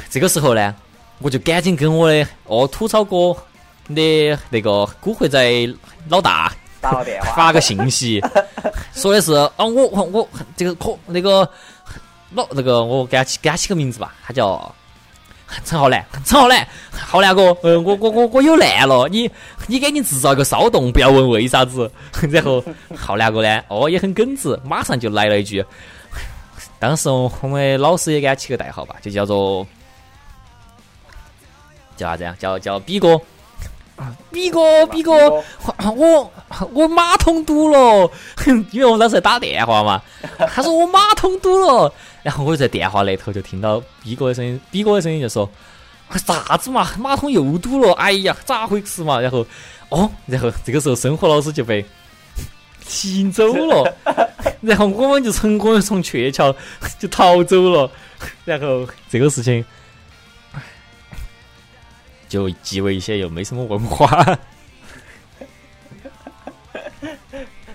[0.09, 0.73] 这个时候呢，
[1.19, 3.35] 我就赶紧跟我的哦吐槽哥
[3.93, 5.75] 的那个古惑仔
[6.09, 8.21] 老大打个电话，发个信息，
[8.93, 11.47] 说的是啊，我我我这个可那个
[12.33, 14.73] 老那个我给他起给他起个名字吧，他叫
[15.65, 19.29] 陈浩南，陈浩南，浩南哥，呃，我我我我有难了，你
[19.67, 21.91] 你给你制造一个骚动，不要问为啥子。
[22.29, 22.63] 然后
[22.95, 25.63] 浩南哥呢，哦也很耿直，马上就来了一句，
[26.79, 29.65] 当时我们老师也给他起个代号吧，就叫做
[31.97, 32.35] 叫啥子呀？
[32.39, 33.19] 叫叫比哥。
[34.31, 35.13] 比哥，比哥，
[35.95, 36.31] 我
[36.73, 38.09] 我马桶堵了，
[38.71, 40.01] 因为我当时在打电话嘛。
[40.47, 41.93] 他说我马桶堵了，
[42.23, 45.49] 然后我就在电话那头就听到 B 哥的声音，，B 哥的声音就说
[46.25, 49.19] 啥子嘛，马桶又堵了，哎呀，咋回事嘛？
[49.19, 49.45] 然后
[49.89, 51.85] 哦，然后这个时候生活老师就被
[52.85, 53.95] 踢走了，
[54.61, 56.55] 然后我们就成功的从鹊桥
[56.99, 57.89] 就逃走了，
[58.45, 59.63] 然后这个事情。
[62.29, 64.07] 就极为一些，又没什么文化。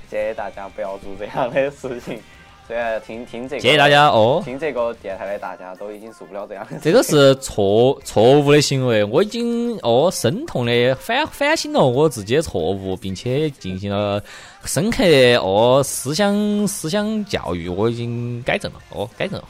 [0.09, 2.19] 建议大家不要做这样的事情。
[2.67, 4.43] 虽然听听这个，谢谢大家哦。
[4.45, 6.79] 听这个电台的大家都已经受不了这样的。
[6.83, 14.21] 这个是错错误的行为，我已经哦深痛的反反省了我自己的错误，并且进行了
[14.65, 19.49] 深刻的哦思想思想教育，我已经改正了哦改正了。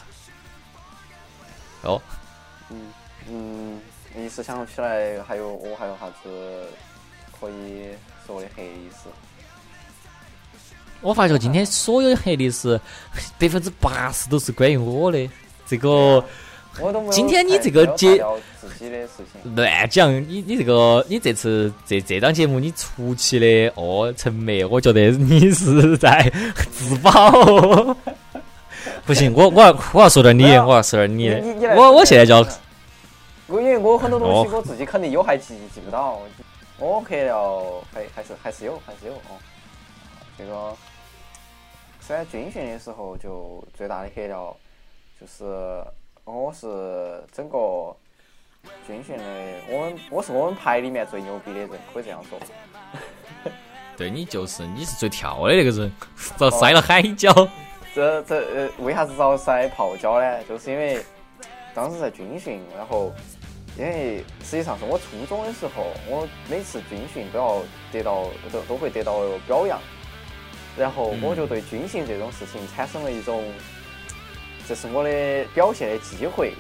[1.82, 2.02] 哦，
[2.70, 2.92] 嗯
[3.30, 3.80] 嗯，
[4.14, 6.66] 一时想不起来，还有我还有啥子
[7.40, 7.86] 可以
[8.26, 9.08] 说的黑历史？
[11.01, 12.80] 我发觉今天所有的黑历史
[13.38, 15.28] 百分之八十都是关于我的
[15.66, 16.24] 这个。
[16.78, 18.22] 我都没有今天你这个节
[18.61, 26.30] 自己的事情，乱讲，你你这个你这次这这档节目你出奇的哦陈梅，我觉得你是在
[26.70, 27.32] 自保。
[29.07, 32.47] 不行，我我要我要说点你，我要说点你你你，我我现在就要
[33.47, 36.20] 我因为我很多东西哦我自己肯定有还记记不到，
[36.78, 39.40] 我黑了还还是还是有还是有哦。
[40.39, 40.76] 这个
[42.01, 44.57] 虽然军训的时候就最大的黑料
[45.20, 45.82] 就是
[46.24, 47.95] 我是整个
[48.87, 49.24] 军训的，
[49.70, 52.39] 我们我是我们排里面最牛逼的人，可以这样说。
[53.97, 55.91] 对你就是你是最跳的那个人，
[56.37, 57.32] 遭摔了海跤。
[57.95, 60.45] 这这呃，为啥子遭摔泡椒呢？
[60.45, 61.03] 就是因为
[61.74, 63.11] 当时在军训，然后
[63.78, 69.80] 因为实际上是我初中的时候，我每次军训都要得到都都会得到表扬，
[70.76, 73.42] 然后我就对军训这种事情产生了一种，
[74.68, 76.52] 这是我的表现的机会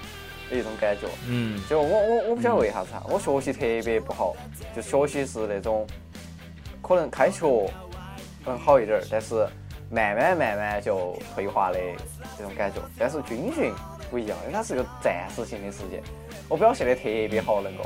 [0.50, 1.06] 的一种感觉。
[1.28, 4.34] 嗯，就我我我不晓得为啥子哈，我学习特别不好，
[4.74, 5.86] 就学习是那种
[6.80, 7.46] 可能开学
[8.44, 9.46] 能好一点儿，但是
[9.90, 11.78] 慢慢慢慢就退化的
[12.38, 12.80] 这种感觉。
[12.98, 13.72] 但是军训
[14.10, 16.02] 不一样，因为它是个暂时性的时间，
[16.48, 17.84] 我表现的特别好，能够。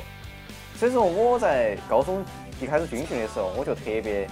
[0.76, 2.24] 所以说我在高中
[2.60, 4.28] 一开始军训的时候，我就特别，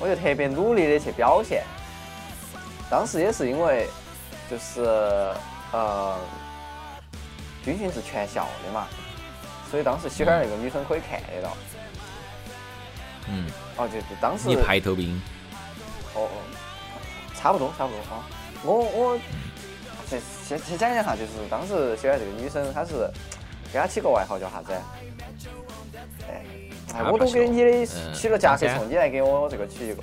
[0.00, 1.62] 我就特别努力的去表现。
[2.90, 3.86] 当时也是因为
[4.50, 4.82] 就是
[5.70, 6.18] 呃，
[7.62, 8.88] 军训是全校的嘛，
[9.70, 11.56] 所以当时喜欢那个女生可以看得到。
[13.28, 13.46] 嗯，
[13.76, 15.22] 哦，就就当时你排头兵，
[16.14, 16.42] 哦哦，
[17.36, 18.26] 差不多差不多啊。
[18.64, 19.18] 我我
[20.08, 23.08] 先先先讲一下，就是当时喜欢这个女生，她是
[23.72, 24.72] 给她起个外号叫啥子？
[26.28, 26.44] 哎
[26.94, 30.02] 哎，我都给你的嗯起了夹克当虫，你来给我这个起一个。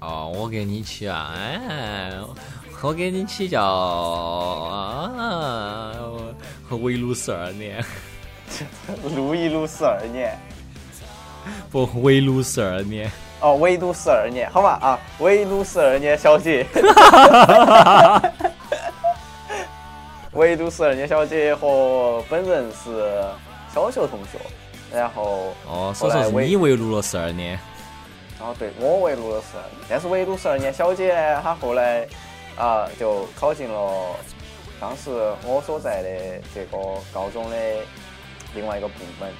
[0.00, 2.12] 哦，我给你起啊，哎，
[2.82, 5.10] 我给你起叫啊，
[6.70, 7.82] 围炉十二年，
[9.14, 10.38] 撸一撸十二年，
[11.70, 16.66] 不，围炉十二年，哦，围炉十二年，好吧啊，围炉十二年小姐，
[20.32, 23.24] 围炉十二年小姐和本人是
[23.72, 24.38] 小学同学，
[24.94, 27.58] 然后哦，所以说是你围炉了十二年，
[28.38, 32.06] 哦对，我围炉了十二年，但是围炉十二年小姐呢，她后来
[32.56, 34.16] 啊就考进了
[34.80, 35.10] 当时
[35.44, 36.78] 我所在的这个
[37.12, 37.56] 高中的
[38.54, 39.32] 另外一个部门，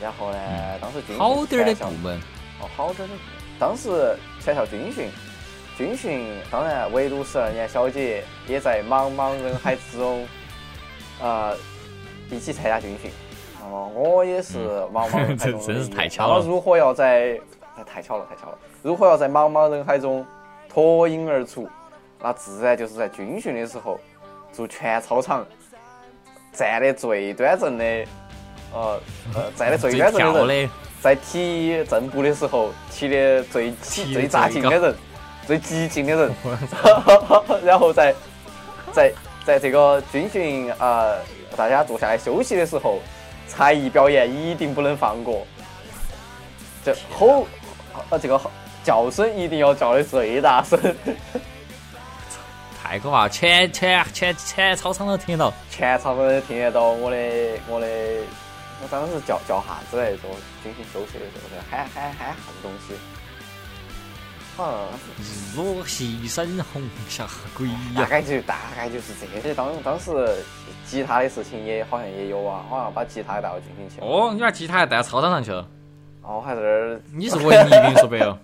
[0.00, 0.38] 然后呢，
[0.80, 2.16] 当时军训好点儿的部门，
[2.60, 3.18] 哦，好点儿的。
[3.58, 5.10] 当时全校军训，
[5.76, 10.24] 军训当然围炉十二年小姐也在茫茫人海之中，
[11.20, 11.56] 呃，
[12.30, 13.10] 一起参加军训。
[13.70, 17.38] 那么我也是茫茫人海中的 这真是太巧了那如何要在
[17.76, 18.58] 哎太巧了，太巧了！
[18.82, 20.24] 如何要在茫茫人海中
[20.68, 21.68] 脱颖而出？
[22.20, 24.00] 那自然就是在军训的时候，
[24.52, 25.46] 做全操场
[26.52, 27.84] 站得最端正的，
[28.72, 29.00] 呃
[29.34, 30.68] 呃， 站得最最端正的
[31.00, 34.94] 在踢正步的时候踢的最最扎劲的人，
[35.46, 36.34] 最激进的人，
[37.62, 38.14] 然后在
[38.92, 39.12] 在
[39.44, 41.18] 在这个军训啊、呃
[41.56, 43.00] 大家坐下来休息的时候，
[43.58, 45.44] 才艺表演一定不能放过，
[46.84, 47.44] 这吼
[48.08, 48.40] 呃这个
[48.84, 50.78] 叫声一定要叫的最大声，
[52.80, 55.52] 太可怕了，全全全全操场都听得到。
[55.68, 57.16] 全场都听得到我的
[57.66, 57.86] 我的，
[58.80, 60.18] 我当时叫叫啥子来着？
[60.62, 62.94] 军训休息的时候喊喊喊啥子东西？
[64.64, 68.06] 日落西山红霞归大！
[68.06, 69.54] 概就大概就是这些。
[69.54, 70.12] 当当时
[70.84, 74.06] 吉他的事情也好像也有啊，好像把吉他带到军训去了。
[74.06, 75.68] 哦，你把吉他还带到操场上去了，
[76.22, 78.38] 哦，还在那儿你是文艺，跟你说白了。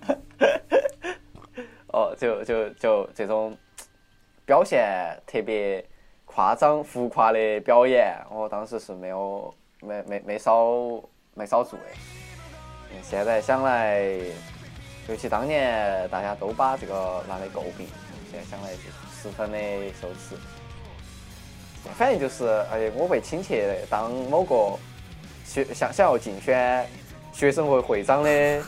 [1.88, 3.56] 哦，就就就这种
[4.44, 4.84] 表现
[5.26, 5.84] 特别
[6.24, 10.66] 夸张浮夸的表演，我当时是没有没没没少
[11.34, 11.84] 没少做的。
[12.92, 14.12] 嗯现在想来，
[15.08, 17.86] 尤其当年大家都把这个拿来诟病，
[18.30, 18.82] 现在想来就
[19.22, 19.58] 十分的
[20.00, 20.36] 羞耻。
[21.98, 24.78] 反正就是，哎，我被亲切当某个
[25.44, 26.88] 学想想要竞选
[27.32, 28.62] 学生会会长的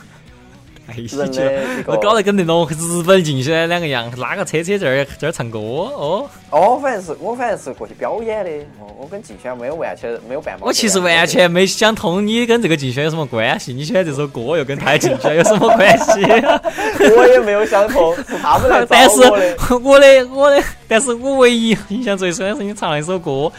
[0.95, 6.29] 人的一个那搞得跟那种日本竞选两个样，拉个车车这儿这儿唱歌哦。
[6.49, 10.67] 哦，反正是我反正是过去表演的，哦，我跟竞选没有完全没有半毛。
[10.67, 13.73] 我其实完全没想通，你跟这个竞选有什么关系？
[13.73, 16.21] 你喜欢这首歌又跟他竞选有什么关系？
[17.17, 19.21] 我也没有想通，是他们来找 但是
[19.83, 20.27] 我的。
[20.33, 23.51] 我的，但是我唯一印象最深的是你唱了一首歌，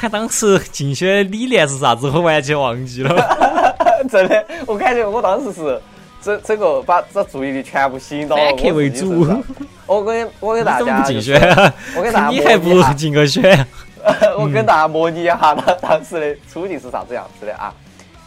[0.00, 3.66] 他 当时竞选理念是啥子，我完全忘记了。
[4.10, 5.80] 真的，我感觉我当时是
[6.26, 9.42] 整整个把这注意力全部吸引到了反客为主我自己身上。
[9.86, 11.72] 我跟我给大家就是选？
[11.96, 13.66] 我给 大家你还不如模拟一下，竞个选？
[14.36, 17.72] 我跟大家模拟一下当当时的处境是啥子样子的啊？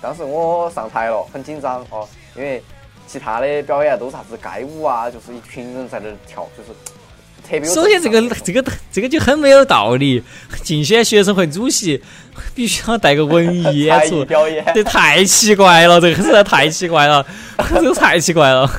[0.01, 2.63] 当时我上台了，很紧张哦，因为
[3.05, 6.69] 其他的表演都是啥子街舞啊，就是一群人在那儿跳，就是
[7.49, 10.23] 特别有首先，这个这个这个就很没有道理。
[10.63, 12.01] 竞选学生会主席
[12.53, 14.63] 必须要带个文艺 演出，表演。
[14.75, 17.25] 这太奇怪了，这个实在太奇怪了，
[17.73, 18.69] 这个太奇怪了。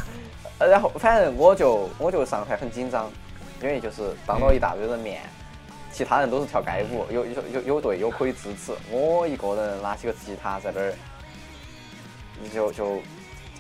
[0.59, 3.11] 呃然后反正我就我就上台很紧张，
[3.63, 5.21] 因为就是当着一大堆人面，
[5.91, 10.93] 其他人都是跳街舞，有有有有队友可以支持，我一个人拿起个吉他在那儿，
[12.55, 13.01] 就就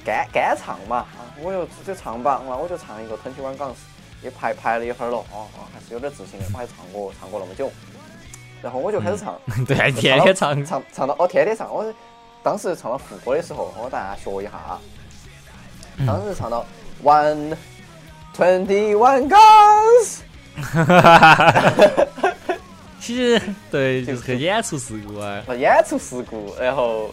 [0.05, 3.73] 干干唱嘛，啊我就就唱吧，那我就唱一个《Twenty One Guns》，
[4.23, 7.71] 也排排了一会儿了，哦哦，还是有点自信的，我还唱过唱过那么久，
[8.63, 11.73] 然后我就开始唱，对，天天唱，唱唱到哦，天天唱。
[11.73, 11.85] 我
[12.43, 14.81] 当时唱到副歌的时候，我大家学一下啊。
[16.07, 16.65] 当时唱到
[17.05, 17.55] one
[18.35, 20.21] twenty one guns，
[22.99, 23.41] 其实
[23.71, 25.43] 对，就是个演出事故啊。
[25.47, 27.11] 呃演出事故，然后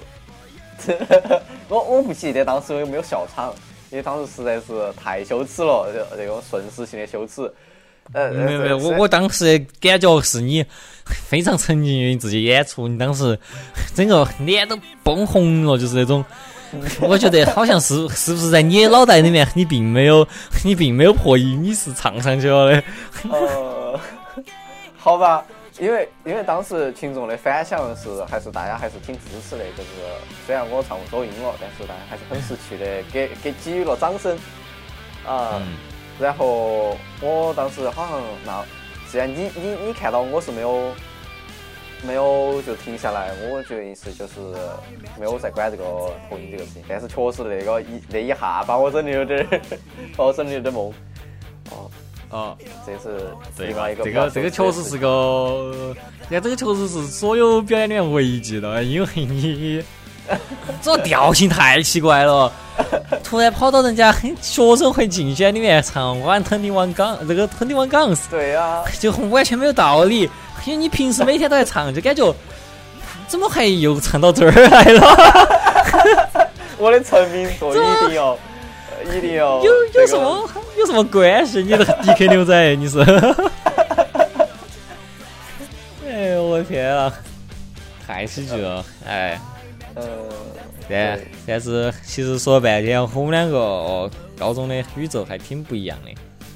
[1.68, 3.54] 我我不记得当时有没有笑场，
[3.90, 7.52] 因为当时实在是太羞耻了，这这种瞬时性的羞耻。
[8.14, 10.66] 呃，没有没有，我我当时感觉是你
[11.04, 13.38] 非常沉浸于自己演出，你当时
[13.94, 16.24] 整个脸都崩红了，就是那种
[17.02, 20.26] 我觉得好像是是不是在你脑袋里面，你并没有
[20.64, 22.84] 你并没有破音，你是唱上去了的。
[23.30, 24.00] 呃，
[24.98, 25.44] 好吧，
[25.80, 29.90] 因为因为当时群众的反响是还是大家还是挺支持的，就是
[30.46, 34.36] 虽然我唱走音了，但是大家还是很识趣的，给给给予了掌声
[35.26, 35.62] 啊。
[35.62, 35.76] 嗯，
[36.20, 38.66] 然后我当时好像那，
[39.12, 40.92] 既然你你你看到我是没有
[42.02, 44.40] 没有就停下来，我觉得是就是
[45.20, 45.84] 没有在管这个
[46.28, 49.62] 破音这个事情，但是确实那个一那一下把我整的有点儿，
[50.18, 50.92] 把我整的有点懵。
[51.70, 51.92] 哦，
[52.30, 53.26] 哦，这是
[53.58, 53.74] 对
[54.04, 55.96] 这个这个确实是个，
[56.28, 59.82] 你看，这个确实是所有表演里面唯一记的，因为你
[60.82, 62.52] 这个调性太奇怪了，
[63.24, 70.30] 突然跑到人家学生会竞选里面唱《晚藤的晚港》，这个《藤的晚港》是对呀、 就完全没有道理，
[70.66, 72.36] 因为你平时每天都在唱，就感觉
[73.30, 76.50] 怎么还又唱到这儿来了？
[76.78, 78.38] 我的成名作一定要
[78.92, 80.48] 呃一定要有这个有什么
[80.78, 81.62] 有什么关系？
[81.64, 83.00] 你这个 DK 牛仔，你是？
[86.08, 87.14] 哎呦我的天啊，
[88.06, 88.84] 太喜剧了！
[89.06, 89.40] 哎，
[89.96, 90.04] 呃，
[90.90, 96.12] 但但是其实说了半天，我们两个哦，高中的宇宙还挺不一样的。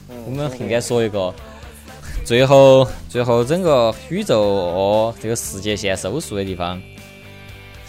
[0.09, 1.34] 嗯我们应该说一个，
[2.26, 6.82] 最后最后整个宇宙哦，这个世界线收束的地方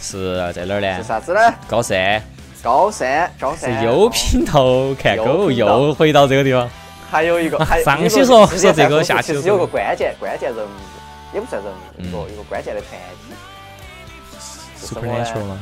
[0.01, 1.03] 是在哪儿是呢？
[1.03, 1.41] 啥子呢？
[1.69, 2.23] 高三
[2.63, 6.71] 高三，高是三有品头看狗，又回到这个地方。
[7.11, 10.71] 还有一个， 还上期说说这个下期说其实有个关键关键人物，
[11.35, 13.35] 也不算人物，嗯一个一个关键的团体。
[14.81, 15.61] 是什么呢 Supernatural 吗？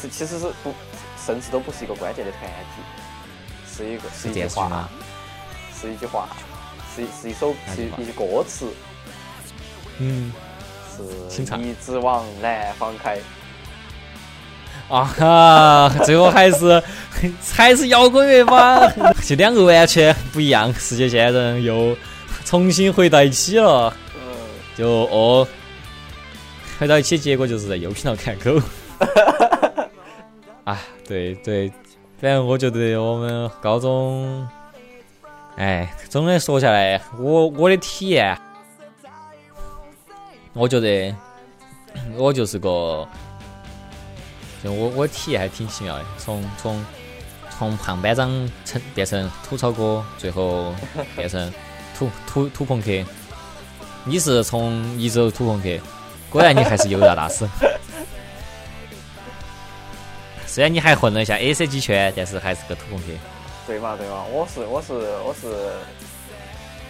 [0.00, 0.74] 是其实是不，
[1.24, 2.82] 甚至都不是一个关键的团体，
[3.72, 4.88] 是一个是是一句话？
[5.80, 6.28] 是一句话，
[6.94, 8.66] 是是一首是一句歌词，
[9.98, 10.32] 嗯
[11.30, 13.18] 是一直往南方开。
[14.88, 16.82] 啊哈，最后还是
[17.52, 18.88] 还是摇滚乐吧，
[19.22, 21.96] 就两个完全不一样世界线人又
[22.44, 24.20] 重新回到一起了，嗯，
[24.76, 25.46] 就哦，
[26.78, 28.58] 回到一起，结果就是在右频道看狗。
[30.64, 31.68] 啊，对对，
[32.20, 34.48] 反正我觉得我们高中，
[35.56, 38.36] 哎，总的说下来，我我的体验，
[40.54, 41.14] 我觉得
[42.16, 43.06] 我就是个，
[44.62, 46.84] 就我我体验还挺奇妙的，从从
[47.56, 50.74] 从胖班长成变成吐槽哥，最后
[51.16, 51.52] 变成
[51.96, 52.90] 土土土朋克。
[54.04, 55.68] 你是从一走土朋克，
[56.30, 57.46] 果然你还是犹大大师。
[60.46, 63.04] 虽然你还混了一下 A C G 圈，但是还是个土朋克。
[63.66, 64.94] 对嘛对嘛，我是我是
[65.24, 65.70] 我是，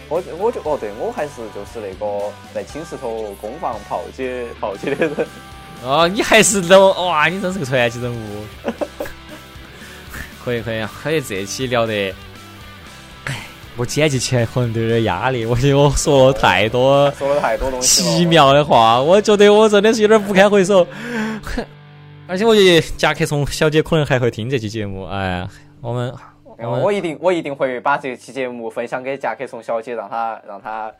[0.07, 5.27] 我我就哦对，我还是就是那个在寝室头攻防炮姐炮姐的人。
[5.83, 8.17] 哦，你还是都哇，你真是个传奇人物。
[10.43, 12.13] 可以可以，可以这期聊得，
[13.25, 18.03] 哎，我剪辑起来可能都有点压力，我觉得我说了太多 说了太多东西。
[18.03, 20.85] 奇妙的话，我觉得我真的是有点不堪回首。
[22.27, 25.49] 而且我觉得甲壳虫小姐可能还会听这期节目，哎呀，
[25.81, 26.13] 我们
[26.57, 30.91] 嗯我一定我一定会把这期节目分享给甲壳虫小姐，让她让她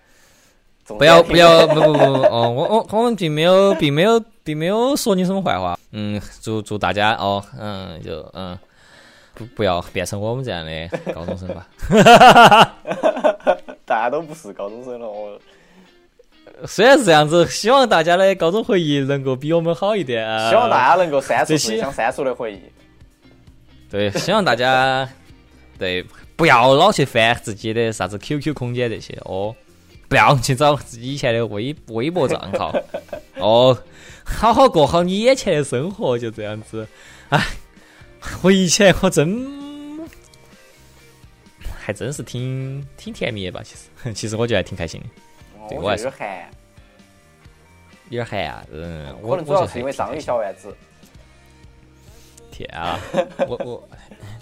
[0.85, 4.19] 不要不要不不不哦，我我我们并没有并没有
[4.49, 5.77] 并没有说你什么坏话。
[5.91, 8.57] 嗯，祝祝大家哦，嗯就嗯
[9.35, 11.67] 不不要变成我们这样的高中生吧。
[13.85, 15.39] 大家都不是高中生了，我
[16.65, 20.27] 虽然是这样子，希望大家的高中回忆能够比我们好一点。
[20.27, 22.61] 啊希望大家能够删除这自己想删除的回忆。
[23.91, 25.07] 对，希望大家
[25.77, 26.03] 对
[26.35, 29.55] 不要老去翻自己的啥子 QQ 空间这些哦，
[30.07, 32.75] 不要去找自己以前的微微博账号
[33.37, 33.77] 哦，
[34.37, 36.87] 好好过好你眼前的生活，就这样子。
[37.29, 37.43] 哎，
[38.41, 40.07] 回忆起来我真
[41.79, 45.07] 还真是挺挺甜蜜的吧，其实 其实我觉得还挺开心的，
[45.69, 46.49] 对我我还是有点寒，
[48.09, 50.75] 有点寒啊，嗯，我可能主要是因为章鱼还挺开心小丸子。
[52.51, 52.99] 天啊！
[53.47, 53.89] 我我，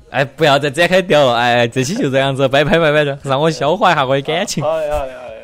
[0.09, 4.63] 哎，不要再展开掉了，哎，这期就这样子，拜拜拜拜的，让我消化一下我的感情。
[4.63, 5.35] 好的好的好的。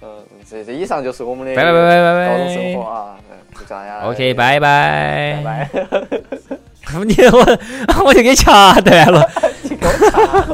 [0.00, 3.23] 嗯，这这以上就是我们的拜拜拜拜拜拜高中生活啊，嗯
[3.54, 4.00] 就这样。
[4.02, 5.88] OK，拜拜拜拜。
[7.04, 7.58] 你我
[8.04, 9.28] 我就给掐断了。
[9.62, 10.44] 你给我查